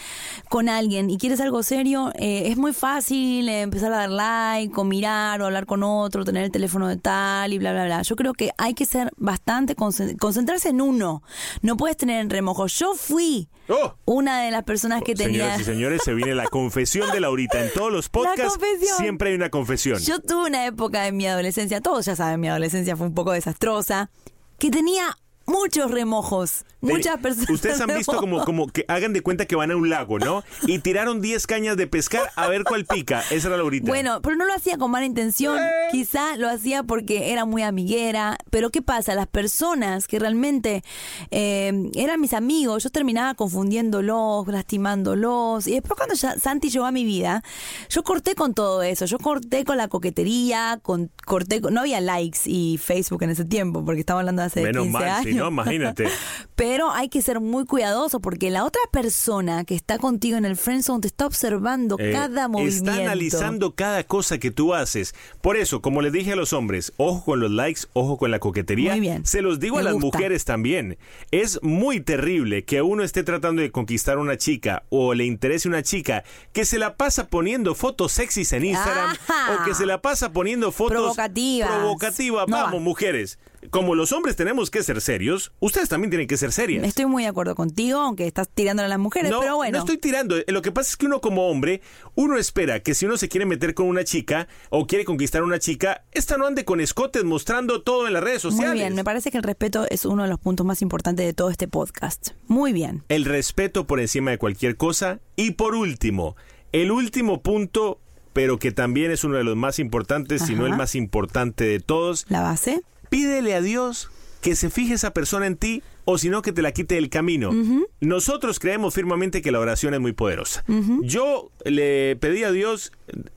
con 0.49 0.69
alguien 0.69 1.09
y 1.09 1.17
quieres 1.17 1.39
algo 1.41 1.63
serio, 1.63 2.11
eh, 2.15 2.43
es 2.47 2.57
muy 2.57 2.73
fácil 2.73 3.47
empezar 3.49 3.93
a 3.93 3.97
dar 3.97 4.09
like, 4.09 4.73
o 4.79 4.83
mirar, 4.83 5.41
o 5.41 5.45
hablar 5.45 5.65
con 5.65 5.83
otro, 5.83 6.23
tener 6.25 6.43
el 6.43 6.51
teléfono 6.51 6.87
de 6.87 6.97
tal 6.97 7.53
y 7.53 7.57
bla, 7.57 7.71
bla, 7.71 7.85
bla. 7.85 8.01
Yo 8.01 8.15
creo 8.15 8.33
que 8.33 8.51
hay 8.57 8.73
que 8.73 8.85
ser 8.85 9.11
bastante, 9.17 9.75
concen- 9.75 10.17
concentrarse 10.17 10.69
en 10.69 10.81
uno. 10.81 11.23
No 11.61 11.77
puedes 11.77 11.97
tener 11.97 12.19
en 12.21 12.29
remojo. 12.29 12.67
Yo 12.67 12.93
fui 12.95 13.47
Oh. 13.67 13.95
una 14.05 14.43
de 14.43 14.51
las 14.51 14.63
personas 14.63 15.01
que 15.01 15.15
tenía... 15.15 15.45
Señoras 15.45 15.61
y 15.61 15.63
señores, 15.63 16.01
se 16.05 16.13
viene 16.13 16.35
la 16.35 16.45
confesión 16.45 17.09
de 17.11 17.19
Laurita. 17.19 17.59
En 17.65 17.73
todos 17.73 17.91
los 17.91 18.09
podcasts 18.09 18.59
siempre 18.97 19.29
hay 19.31 19.35
una 19.35 19.49
confesión. 19.49 19.97
Yo 19.97 20.19
tuve 20.19 20.49
una 20.49 20.67
época 20.67 20.94
de 21.03 21.12
mi 21.12 21.27
adolescencia, 21.27 21.81
todos 21.81 22.05
ya 22.05 22.15
saben, 22.15 22.39
mi 22.39 22.47
adolescencia 22.47 22.95
fue 22.95 23.08
un 23.08 23.13
poco 23.13 23.31
desastrosa, 23.31 24.10
que 24.58 24.71
tenía 24.71 25.17
muchos 25.45 25.91
remojos. 25.91 26.65
Muchas 26.81 27.19
personas. 27.19 27.49
Ustedes 27.49 27.81
han 27.81 27.95
visto 27.95 28.15
como, 28.17 28.43
como 28.45 28.67
que 28.67 28.86
hagan 28.88 29.13
de 29.13 29.21
cuenta 29.21 29.45
que 29.45 29.55
van 29.55 29.71
a 29.71 29.75
un 29.75 29.89
lago, 29.89 30.19
¿no? 30.19 30.43
Y 30.67 30.79
tiraron 30.79 31.21
10 31.21 31.47
cañas 31.47 31.77
de 31.77 31.88
pescar 31.88 32.31
a 32.36 32.47
ver 32.47 32.63
cuál 32.63 32.86
pica. 32.86 33.23
Esa 33.31 33.47
era 33.47 33.58
Laurita. 33.58 33.88
Bueno, 33.88 34.21
pero 34.21 34.36
no 34.36 34.45
lo 34.45 34.53
hacía 34.53 34.77
con 34.77 34.91
mala 34.91 35.05
intención. 35.05 35.58
Eh. 35.58 35.69
Quizá 35.91 36.38
lo 36.38 36.49
hacía 36.49 36.84
porque 36.84 37.31
era 37.31 37.45
muy 37.45 37.63
amiguera. 37.63 38.38
Pero 38.51 38.69
¿qué 38.69 38.81
pasa? 38.81 39.15
Las 39.15 39.27
personas 39.27 40.08
que 40.08 40.19
realmente 40.19 40.84
eh, 41.31 41.89
eran 41.95 42.21
mis 42.21 42.34
amigos, 42.34 42.84
yo 42.84 42.89
terminaba 42.91 43.34
confundiéndolos, 43.34 44.47
lastimándolos. 44.47 45.67
Y 45.67 45.71
después 45.71 45.97
cuando 45.97 46.13
ya 46.15 46.38
Santi 46.38 46.69
llegó 46.69 46.86
a 46.86 46.91
mi 46.91 47.03
vida, 47.03 47.43
yo 47.89 48.03
corté 48.03 48.36
con 48.36 48.53
todo 48.53 48.84
eso. 48.84 49.05
Yo 49.05 49.17
corté 49.17 49.65
con 49.65 49.77
la 49.77 49.88
coquetería, 49.88 50.79
con, 50.84 51.10
corté 51.25 51.62
con, 51.62 51.73
no 51.73 51.81
había 51.81 51.99
likes 51.99 52.41
y 52.45 52.77
Facebook 52.77 53.23
en 53.23 53.31
ese 53.31 53.45
tiempo, 53.45 53.84
porque 53.84 54.01
estaba 54.01 54.19
hablando 54.19 54.41
de 54.41 54.47
hace 54.47 54.62
Menos 54.62 54.84
15 54.84 54.93
mal, 54.93 55.10
años. 55.10 55.34
no, 55.43 55.47
imagínate. 55.49 56.07
Pero 56.55 56.91
hay 56.91 57.09
que 57.09 57.21
ser 57.21 57.39
muy 57.41 57.65
cuidadoso 57.65 58.19
porque 58.19 58.49
la 58.49 58.63
otra 58.63 58.81
persona 58.91 59.65
que 59.65 59.75
está 59.75 59.97
contigo 59.97 60.37
en 60.37 60.45
el 60.45 60.55
friendzone 60.55 61.01
te 61.01 61.07
está 61.07 61.25
observando 61.25 61.97
Eh, 61.99 62.11
cada 62.11 62.47
movimiento. 62.47 62.91
Está 62.91 63.01
analizando 63.03 63.75
cada 63.75 64.03
cosa 64.03 64.37
que 64.37 64.51
tú 64.51 64.73
haces. 64.73 65.13
Por 65.41 65.57
eso, 65.57 65.81
como 65.81 66.01
les 66.01 66.11
dije 66.13 66.33
a 66.33 66.35
los 66.35 66.53
hombres, 66.53 66.93
ojo 66.97 67.23
con 67.25 67.39
los 67.39 67.51
likes, 67.51 67.81
ojo 67.93 68.17
con 68.17 68.31
la 68.31 68.39
coquetería. 68.39 68.91
Muy 68.91 69.01
bien. 69.01 69.25
Se 69.25 69.41
los 69.41 69.59
digo 69.59 69.75
Me 69.75 69.81
a 69.81 69.83
las 69.85 69.93
gusta. 69.93 70.05
mujeres 70.17 70.45
también. 70.45 70.97
Es 71.31 71.59
muy 71.61 71.99
terrible 71.99 72.63
que 72.65 72.81
uno 72.81 73.03
esté 73.03 73.23
tratando 73.23 73.61
de 73.61 73.71
conquistar 73.71 74.17
a 74.17 74.21
una 74.21 74.37
chica 74.37 74.83
o 74.89 75.13
le 75.13 75.25
interese 75.25 75.67
una 75.67 75.83
chica 75.83 76.23
que 76.53 76.65
se 76.65 76.79
la 76.79 76.95
pasa 76.95 77.27
poniendo 77.27 77.75
fotos 77.75 78.11
sexys 78.13 78.53
en 78.53 78.65
Instagram 78.65 79.15
o 79.59 79.63
que 79.65 79.73
se 79.75 79.85
la 79.85 80.01
pasa 80.01 80.31
poniendo 80.31 80.71
fotos 80.71 80.95
Provocativas. 80.95 82.47
No 82.47 82.55
Vamos, 82.57 82.75
va. 82.75 82.79
mujeres. 82.83 83.39
Como 83.69 83.95
los 83.95 84.12
hombres 84.12 84.36
tenemos 84.36 84.69
que 84.69 84.84
ser 84.84 85.01
serios, 85.01 85.51
ustedes 85.60 85.89
también 85.89 86.10
tienen 86.10 86.28
que 86.28 86.38
ser 86.38 86.51
serias. 86.51 86.84
Estoy 86.86 87.06
muy 87.06 87.23
de 87.23 87.30
acuerdo 87.30 87.56
contigo, 87.56 87.99
aunque 87.99 88.28
estás 88.28 88.47
tirándole 88.49 88.86
a 88.86 88.89
las 88.89 88.99
mujeres, 88.99 89.32
No, 89.32 89.39
pero 89.39 89.56
bueno. 89.58 89.78
no 89.78 89.84
estoy 89.84 89.97
tirando. 89.97 90.36
Lo 90.47 90.62
que 90.62 90.71
pasa 90.71 90.89
es 90.91 90.97
que 90.97 91.06
uno 91.06 91.21
como 91.21 91.47
hombre, 91.49 91.82
uno 92.15 92.38
espera 92.38 92.80
que 92.82 92.93
si 92.95 93.06
uno 93.06 93.17
se 93.17 93.30
quiere 93.30 93.45
meter 93.45 93.73
con 93.73 93.88
una 93.88 94.04
chica 94.04 94.47
o 94.69 94.88
quiere 94.88 95.06
conquistar 95.06 95.41
a 95.41 95.45
una 95.45 95.60
chica, 95.60 96.04
esta 96.12 96.38
no 96.38 96.47
ande 96.47 96.65
con 96.65 96.80
escotes 96.82 97.23
mostrando 97.23 97.82
todo 97.82 98.08
en 98.08 98.13
las 98.13 98.23
redes 98.23 98.41
sociales. 98.41 98.69
Muy 98.71 98.80
bien, 98.80 98.95
me 98.95 99.04
parece 99.04 99.32
que 99.32 99.38
el 99.38 99.43
respeto 99.43 99.86
es 99.89 100.06
uno 100.06 100.23
de 100.23 100.30
los 100.30 100.39
puntos 100.39 100.65
más 100.65 100.82
importantes 100.82 101.25
de 101.25 101.34
todo 101.34 101.49
este 101.49 101.67
podcast. 101.67 102.30
Muy 102.47 102.73
bien. 102.73 103.04
El 103.10 103.25
respeto 103.25 103.88
por 103.88 103.99
encima 103.99 104.32
de 104.32 104.38
cualquier 104.38 104.78
cosa. 104.78 105.19
Y 105.36 105.51
por 105.51 105.75
último, 105.75 106.36
el 106.71 106.91
último 106.91 107.41
punto, 107.41 107.99
pero 108.34 108.58
que 108.60 108.71
también 108.71 109.12
es 109.12 109.23
uno 109.23 109.38
de 109.38 109.43
los 109.43 109.56
más 109.56 109.80
importantes, 109.80 110.41
si 110.43 110.56
no 110.56 110.65
el 110.65 110.75
más 110.75 110.95
importante 110.95 111.63
de 111.65 111.80
todos, 111.80 112.25
La 112.30 112.41
base. 112.41 112.82
Pídele 113.09 113.55
a 113.55 113.61
Dios 113.61 114.09
que 114.41 114.55
se 114.55 114.69
fije 114.69 114.93
esa 114.93 115.11
persona 115.11 115.47
en 115.47 115.55
ti 115.57 115.81
o 116.03 116.17
si 116.19 116.29
no 116.29 116.41
que 116.43 116.51
te 116.51 116.61
la 116.61 116.71
quite 116.71 116.95
del 116.95 117.09
camino. 117.09 117.51
Nosotros 117.99 118.59
creemos 118.59 118.93
firmemente 118.93 119.41
que 119.41 119.51
la 119.51 119.59
oración 119.59 119.93
es 119.95 119.99
muy 119.99 120.13
poderosa. 120.13 120.63
Yo 121.01 121.49
le 121.63 122.15
pedí 122.17 122.43
a 122.43 122.51
Dios 122.51 122.91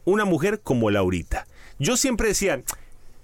una 0.05 0.25
mujer 0.27 0.61
como 0.63 0.91
Laurita. 0.91 1.47
Yo 1.79 1.97
siempre 1.97 2.29
decía, 2.29 2.61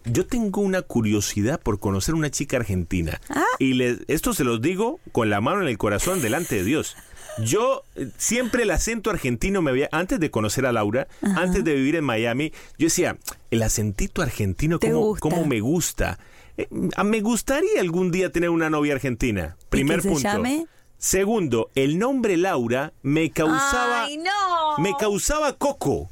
yo 0.06 0.26
tengo 0.26 0.60
una 0.62 0.80
curiosidad 0.82 1.60
por 1.60 1.78
conocer 1.78 2.14
una 2.14 2.30
chica 2.30 2.56
argentina. 2.56 3.20
Y 3.58 3.74
le- 3.74 3.98
esto 4.08 4.32
se 4.32 4.44
los 4.44 4.62
digo 4.62 4.98
con 5.12 5.28
la 5.28 5.40
mano 5.42 5.60
en 5.62 5.68
el 5.68 5.76
corazón 5.78 6.22
delante 6.22 6.56
de 6.56 6.64
Dios. 6.64 6.96
Yo 7.42 7.82
eh, 7.96 8.08
siempre 8.16 8.62
el 8.62 8.70
acento 8.70 9.10
argentino 9.10 9.60
me 9.60 9.70
había, 9.72 9.88
antes 9.92 10.20
de 10.20 10.30
conocer 10.30 10.66
a 10.66 10.72
Laura, 10.72 11.08
antes 11.20 11.64
de 11.64 11.74
vivir 11.74 11.96
en 11.96 12.04
Miami, 12.04 12.52
yo 12.78 12.86
decía, 12.86 13.18
el 13.50 13.62
acentito 13.62 14.22
argentino, 14.22 14.78
¿Te 14.78 14.90
¿cómo, 14.92 15.16
cómo 15.16 15.44
me 15.44 15.60
gusta? 15.60 16.18
Eh, 16.56 16.68
me 17.04 17.20
gustaría 17.20 17.80
algún 17.80 18.10
día 18.10 18.30
tener 18.30 18.50
una 18.50 18.70
novia 18.70 18.94
argentina. 18.94 19.56
Primer 19.70 19.96
que 19.96 20.02
se 20.02 20.08
punto. 20.08 20.22
llame? 20.28 20.66
Segundo, 20.98 21.70
el 21.74 21.98
nombre 21.98 22.36
Laura 22.36 22.92
me 23.02 23.30
causaba 23.30 24.04
¡Ay, 24.04 24.16
no! 24.16 24.78
me 24.78 24.94
causaba 24.98 25.52
coco. 25.52 26.08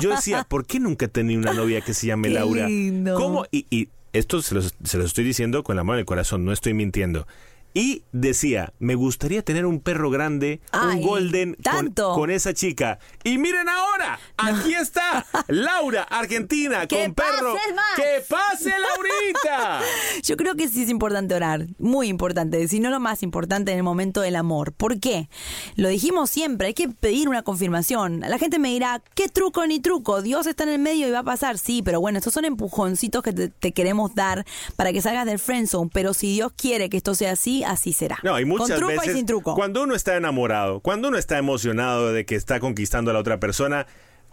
Yo 0.00 0.10
decía, 0.10 0.44
¿por 0.48 0.64
qué 0.66 0.78
nunca 0.78 1.06
he 1.06 1.08
tenido 1.08 1.40
una 1.40 1.52
novia 1.54 1.80
que 1.80 1.92
se 1.94 2.06
llame 2.06 2.28
Qué 2.28 2.34
Laura? 2.34 2.68
lindo. 2.68 3.16
¿Cómo? 3.16 3.46
Y, 3.50 3.66
y 3.70 3.88
esto 4.12 4.40
se 4.42 4.54
los, 4.54 4.74
se 4.84 4.96
los 4.98 5.06
estoy 5.06 5.24
diciendo 5.24 5.64
con 5.64 5.74
la 5.76 5.82
mano 5.82 5.94
en 5.96 6.00
el 6.00 6.06
corazón, 6.06 6.44
no 6.44 6.52
estoy 6.52 6.72
mintiendo. 6.74 7.26
Y 7.74 8.02
decía, 8.12 8.72
me 8.78 8.94
gustaría 8.94 9.42
tener 9.42 9.66
un 9.66 9.80
perro 9.80 10.10
grande, 10.10 10.60
Ay, 10.72 10.96
un 10.98 11.02
golden 11.06 11.54
con, 11.54 11.62
tanto. 11.62 12.14
con 12.14 12.30
esa 12.30 12.52
chica. 12.54 12.98
Y 13.24 13.38
miren 13.38 13.68
ahora, 13.68 14.18
aquí 14.36 14.74
está 14.74 15.24
Laura, 15.48 16.02
Argentina, 16.02 16.86
¡Que 16.86 17.04
con 17.04 17.14
perro. 17.14 17.54
más! 17.74 17.84
¡Que 17.96 18.24
pase 18.28 18.70
Laurita! 18.70 19.80
Yo 20.22 20.36
creo 20.36 20.54
que 20.56 20.68
sí 20.68 20.82
es 20.82 20.88
importante 20.88 21.34
orar, 21.34 21.66
muy 21.78 22.08
importante, 22.08 22.66
si 22.68 22.80
no 22.80 22.90
lo 22.90 23.00
más 23.00 23.22
importante 23.22 23.70
en 23.72 23.78
el 23.78 23.84
momento 23.84 24.20
del 24.22 24.36
amor. 24.36 24.72
¿Por 24.72 24.98
qué? 24.98 25.28
Lo 25.76 25.88
dijimos 25.88 26.30
siempre, 26.30 26.68
hay 26.68 26.74
que 26.74 26.88
pedir 26.88 27.28
una 27.28 27.42
confirmación. 27.42 28.20
La 28.20 28.38
gente 28.38 28.58
me 28.58 28.70
dirá, 28.70 29.02
¿qué 29.14 29.28
truco 29.28 29.66
ni 29.66 29.78
truco? 29.80 30.22
Dios 30.22 30.46
está 30.46 30.64
en 30.64 30.70
el 30.70 30.78
medio 30.78 31.06
y 31.06 31.10
va 31.10 31.20
a 31.20 31.24
pasar. 31.24 31.58
Sí, 31.58 31.82
pero 31.84 32.00
bueno, 32.00 32.18
estos 32.18 32.34
son 32.34 32.44
empujoncitos 32.44 33.22
que 33.22 33.32
te, 33.32 33.48
te 33.48 33.72
queremos 33.72 34.14
dar 34.14 34.44
para 34.76 34.92
que 34.92 35.00
salgas 35.02 35.26
del 35.26 35.38
friendzone. 35.38 35.90
Pero 35.92 36.14
si 36.14 36.32
Dios 36.32 36.52
quiere 36.56 36.88
que 36.88 36.96
esto 36.96 37.14
sea 37.14 37.32
así, 37.32 37.62
así 37.68 37.92
será. 37.92 38.18
No, 38.22 38.38
y 38.40 38.44
muchas 38.44 38.70
Con 38.70 38.78
truco 38.78 38.92
veces 38.92 39.14
y 39.14 39.16
sin 39.18 39.26
truco. 39.26 39.54
cuando 39.54 39.82
uno 39.82 39.94
está 39.94 40.16
enamorado, 40.16 40.80
cuando 40.80 41.08
uno 41.08 41.18
está 41.18 41.38
emocionado 41.38 42.12
de 42.12 42.26
que 42.26 42.34
está 42.34 42.60
conquistando 42.60 43.10
a 43.10 43.14
la 43.14 43.20
otra 43.20 43.38
persona, 43.40 43.86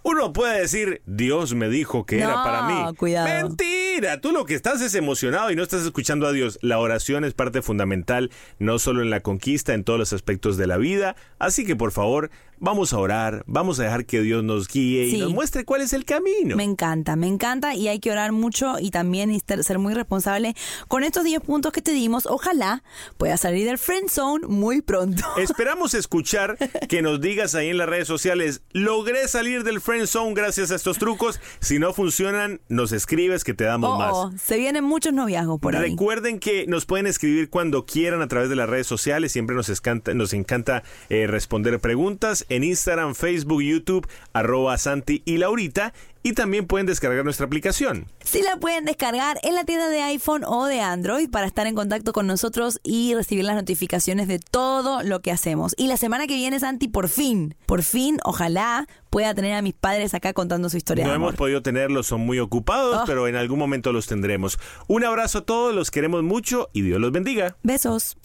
uno 0.04 0.34
puede 0.34 0.60
decir, 0.62 1.02
Dios 1.08 1.56
me 1.56 1.68
dijo 1.68 2.06
que 2.06 2.20
era 2.20 2.36
para 2.44 2.68
mí. 2.68 2.96
cuidado. 2.96 3.48
Mentira, 3.48 4.22
tú 4.22 4.32
lo 4.32 4.46
que 4.46 4.54
estás 4.54 4.80
es 4.82 4.94
emocionado 4.94 5.50
y 5.50 5.56
no 5.56 5.64
estás 5.64 5.84
escuchando 5.84 6.28
a 6.28 6.32
Dios. 6.32 6.60
La 6.62 6.78
oración 6.78 7.26
es 7.26 7.34
parte 7.34 7.64
fundamental, 7.64 8.30
no 8.60 8.78
solo 8.78 9.02
en 9.02 9.10
la 9.10 9.22
conquista, 9.22 9.74
en 9.74 9.84
todos 9.84 9.98
los 9.98 10.14
aspectos 10.14 10.58
de 10.58 10.68
la 10.68 10.78
vida. 10.78 11.16
Así 11.40 11.66
que 11.66 11.76
por 11.76 11.92
favor, 11.92 12.30
vamos 12.60 12.94
a 12.94 12.98
orar, 13.00 13.44
vamos 13.48 13.80
a 13.80 13.84
dejar 13.84 14.06
que 14.06 14.22
Dios 14.22 14.44
nos 14.44 14.68
guíe 14.68 15.10
Sí. 15.10 15.18
y 15.18 15.20
nos 15.22 15.34
muestre 15.34 15.66
cuál 15.66 15.82
es 15.82 15.94
el 15.94 16.06
camino. 16.06 16.56
Me 16.56 16.64
encanta, 16.64 17.16
me 17.16 17.28
encanta 17.28 17.76
y 17.76 17.88
hay 17.88 18.00
que 18.00 18.12
orar 18.12 18.32
mucho 18.32 18.76
y 18.80 18.92
también 18.92 19.32
ser 19.62 19.80
muy 19.80 19.94
responsable 19.94 20.56
con 20.88 21.04
estos 21.04 21.24
10 21.24 21.42
puntos 21.42 21.72
que 21.72 21.82
te 21.82 21.92
dimos. 21.92 22.26
Ojalá 22.26 22.84
puedas 23.18 23.42
salir 23.42 23.66
del 23.66 23.78
friend 23.78 24.10
zone 24.10 24.48
muy 24.48 24.82
pronto. 24.82 25.24
Esperamos 25.38 25.94
escuchar 25.94 26.58
que 26.88 27.02
nos 27.02 27.22
digas 27.22 27.56
ahí 27.56 27.70
en 27.70 27.78
las 27.78 27.90
redes 27.90 28.08
sociales, 28.08 28.62
logré 28.72 29.28
salir 29.28 29.64
del 29.64 29.82
friend 29.82 30.08
zone 30.08 30.34
gracias 30.34 30.72
a 30.72 30.76
estos 30.76 30.98
trucos. 30.98 31.40
Si 31.60 31.80
no 31.80 31.94
funcionan, 31.94 32.62
nos 32.70 32.92
escribes 32.92 33.44
que 33.44 33.54
te 33.54 33.64
damos 33.64 33.92
Oh, 33.94 33.98
más. 33.98 34.12
oh, 34.14 34.32
se 34.42 34.58
vienen 34.58 34.84
muchos 34.84 35.14
noviazgos 35.14 35.60
por 35.60 35.76
ahí. 35.76 35.92
Recuerden 35.92 36.40
que 36.40 36.66
nos 36.68 36.86
pueden 36.86 37.08
escribir 37.08 37.50
cuando 37.50 37.86
quieran 37.86 38.22
a 38.22 38.28
través 38.28 38.50
de 38.50 38.56
las 38.56 38.70
redes 38.70 38.88
sociales. 38.88 39.32
Siempre 39.32 39.56
nos 39.56 39.70
encanta, 39.70 40.14
nos 40.14 40.34
encanta 40.34 40.84
eh, 41.10 41.28
responder 41.28 41.80
preguntas 41.80 42.45
en 42.50 42.64
Instagram, 42.64 43.16
Facebook, 43.16 43.62
YouTube, 43.62 44.08
arroba 44.34 44.78
Santi 44.78 45.22
y 45.26 45.38
Laurita. 45.38 45.94
Y 46.24 46.34
también 46.34 46.66
pueden 46.66 46.88
descargar 46.88 47.24
nuestra 47.24 47.46
aplicación. 47.46 48.08
Sí 48.24 48.42
la 48.42 48.58
pueden 48.58 48.84
descargar 48.86 49.38
en 49.44 49.54
la 49.54 49.64
tienda 49.64 49.90
de 49.90 50.02
iPhone 50.02 50.44
o 50.44 50.66
de 50.66 50.82
Android 50.82 51.30
para 51.30 51.46
estar 51.46 51.68
en 51.68 51.76
contacto 51.76 52.14
con 52.14 52.26
nosotros 52.26 52.80
y 52.82 53.14
recibir 53.14 53.46
las 53.46 53.54
notificaciones 53.56 54.28
de 54.28 54.40
todo 54.40 55.04
lo 55.04 55.22
que 55.22 55.32
hacemos. 55.32 55.76
Y 55.78 55.86
la 55.86 55.98
semana 55.98 56.26
que 56.26 56.34
viene, 56.34 56.60
Santi, 56.60 56.88
por 56.88 57.10
fin, 57.10 57.54
por 57.68 57.84
fin, 57.84 58.18
ojalá 58.24 58.88
pueda 59.12 59.36
tener 59.36 59.54
a 59.54 59.62
mis 59.62 59.76
padres 59.76 60.16
acá 60.16 60.34
contando 60.34 60.68
su 60.72 60.78
historia 60.78 61.04
No 61.06 61.12
de 61.12 61.16
amor. 61.18 61.28
hemos 61.30 61.38
podido 61.38 61.62
tenerlos, 61.62 62.08
son 62.08 62.22
muy 62.22 62.40
ocupados, 62.40 63.02
Oh. 63.02 63.06
pero 63.06 63.28
en 63.28 63.36
algún 63.36 63.60
momento 63.60 63.94
los 63.94 64.08
tendremos. 64.08 64.58
Un 64.88 65.06
abrazo 65.06 65.38
a 65.40 65.46
todos, 65.46 65.76
los 65.76 65.92
queremos 65.92 66.24
mucho 66.24 66.70
y 66.74 66.82
Dios 66.82 67.00
los 67.00 67.12
bendiga. 67.12 67.56
Besos. 67.62 68.18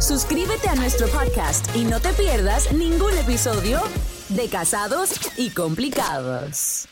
Suscríbete 0.00 0.68
a 0.68 0.74
nuestro 0.74 1.08
podcast 1.08 1.74
y 1.74 1.84
no 1.84 2.00
te 2.00 2.12
pierdas 2.12 2.72
ningún 2.72 3.16
episodio 3.18 3.80
de 4.28 4.48
Casados 4.48 5.18
y 5.36 5.50
Complicados. 5.50 6.88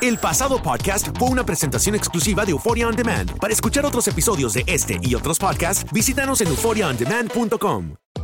El 0.00 0.18
pasado 0.18 0.62
podcast 0.62 1.08
fue 1.18 1.28
una 1.28 1.44
presentación 1.44 1.94
exclusiva 1.94 2.44
de 2.44 2.52
Euphoria 2.52 2.88
On 2.88 2.94
Demand. 2.94 3.38
Para 3.38 3.52
escuchar 3.52 3.86
otros 3.86 4.06
episodios 4.08 4.54
de 4.54 4.64
este 4.66 4.98
y 5.02 5.14
otros 5.14 5.38
podcasts, 5.38 5.90
visítanos 5.92 6.40
en 6.40 6.48
euphoriaondemand.com. 6.48 8.05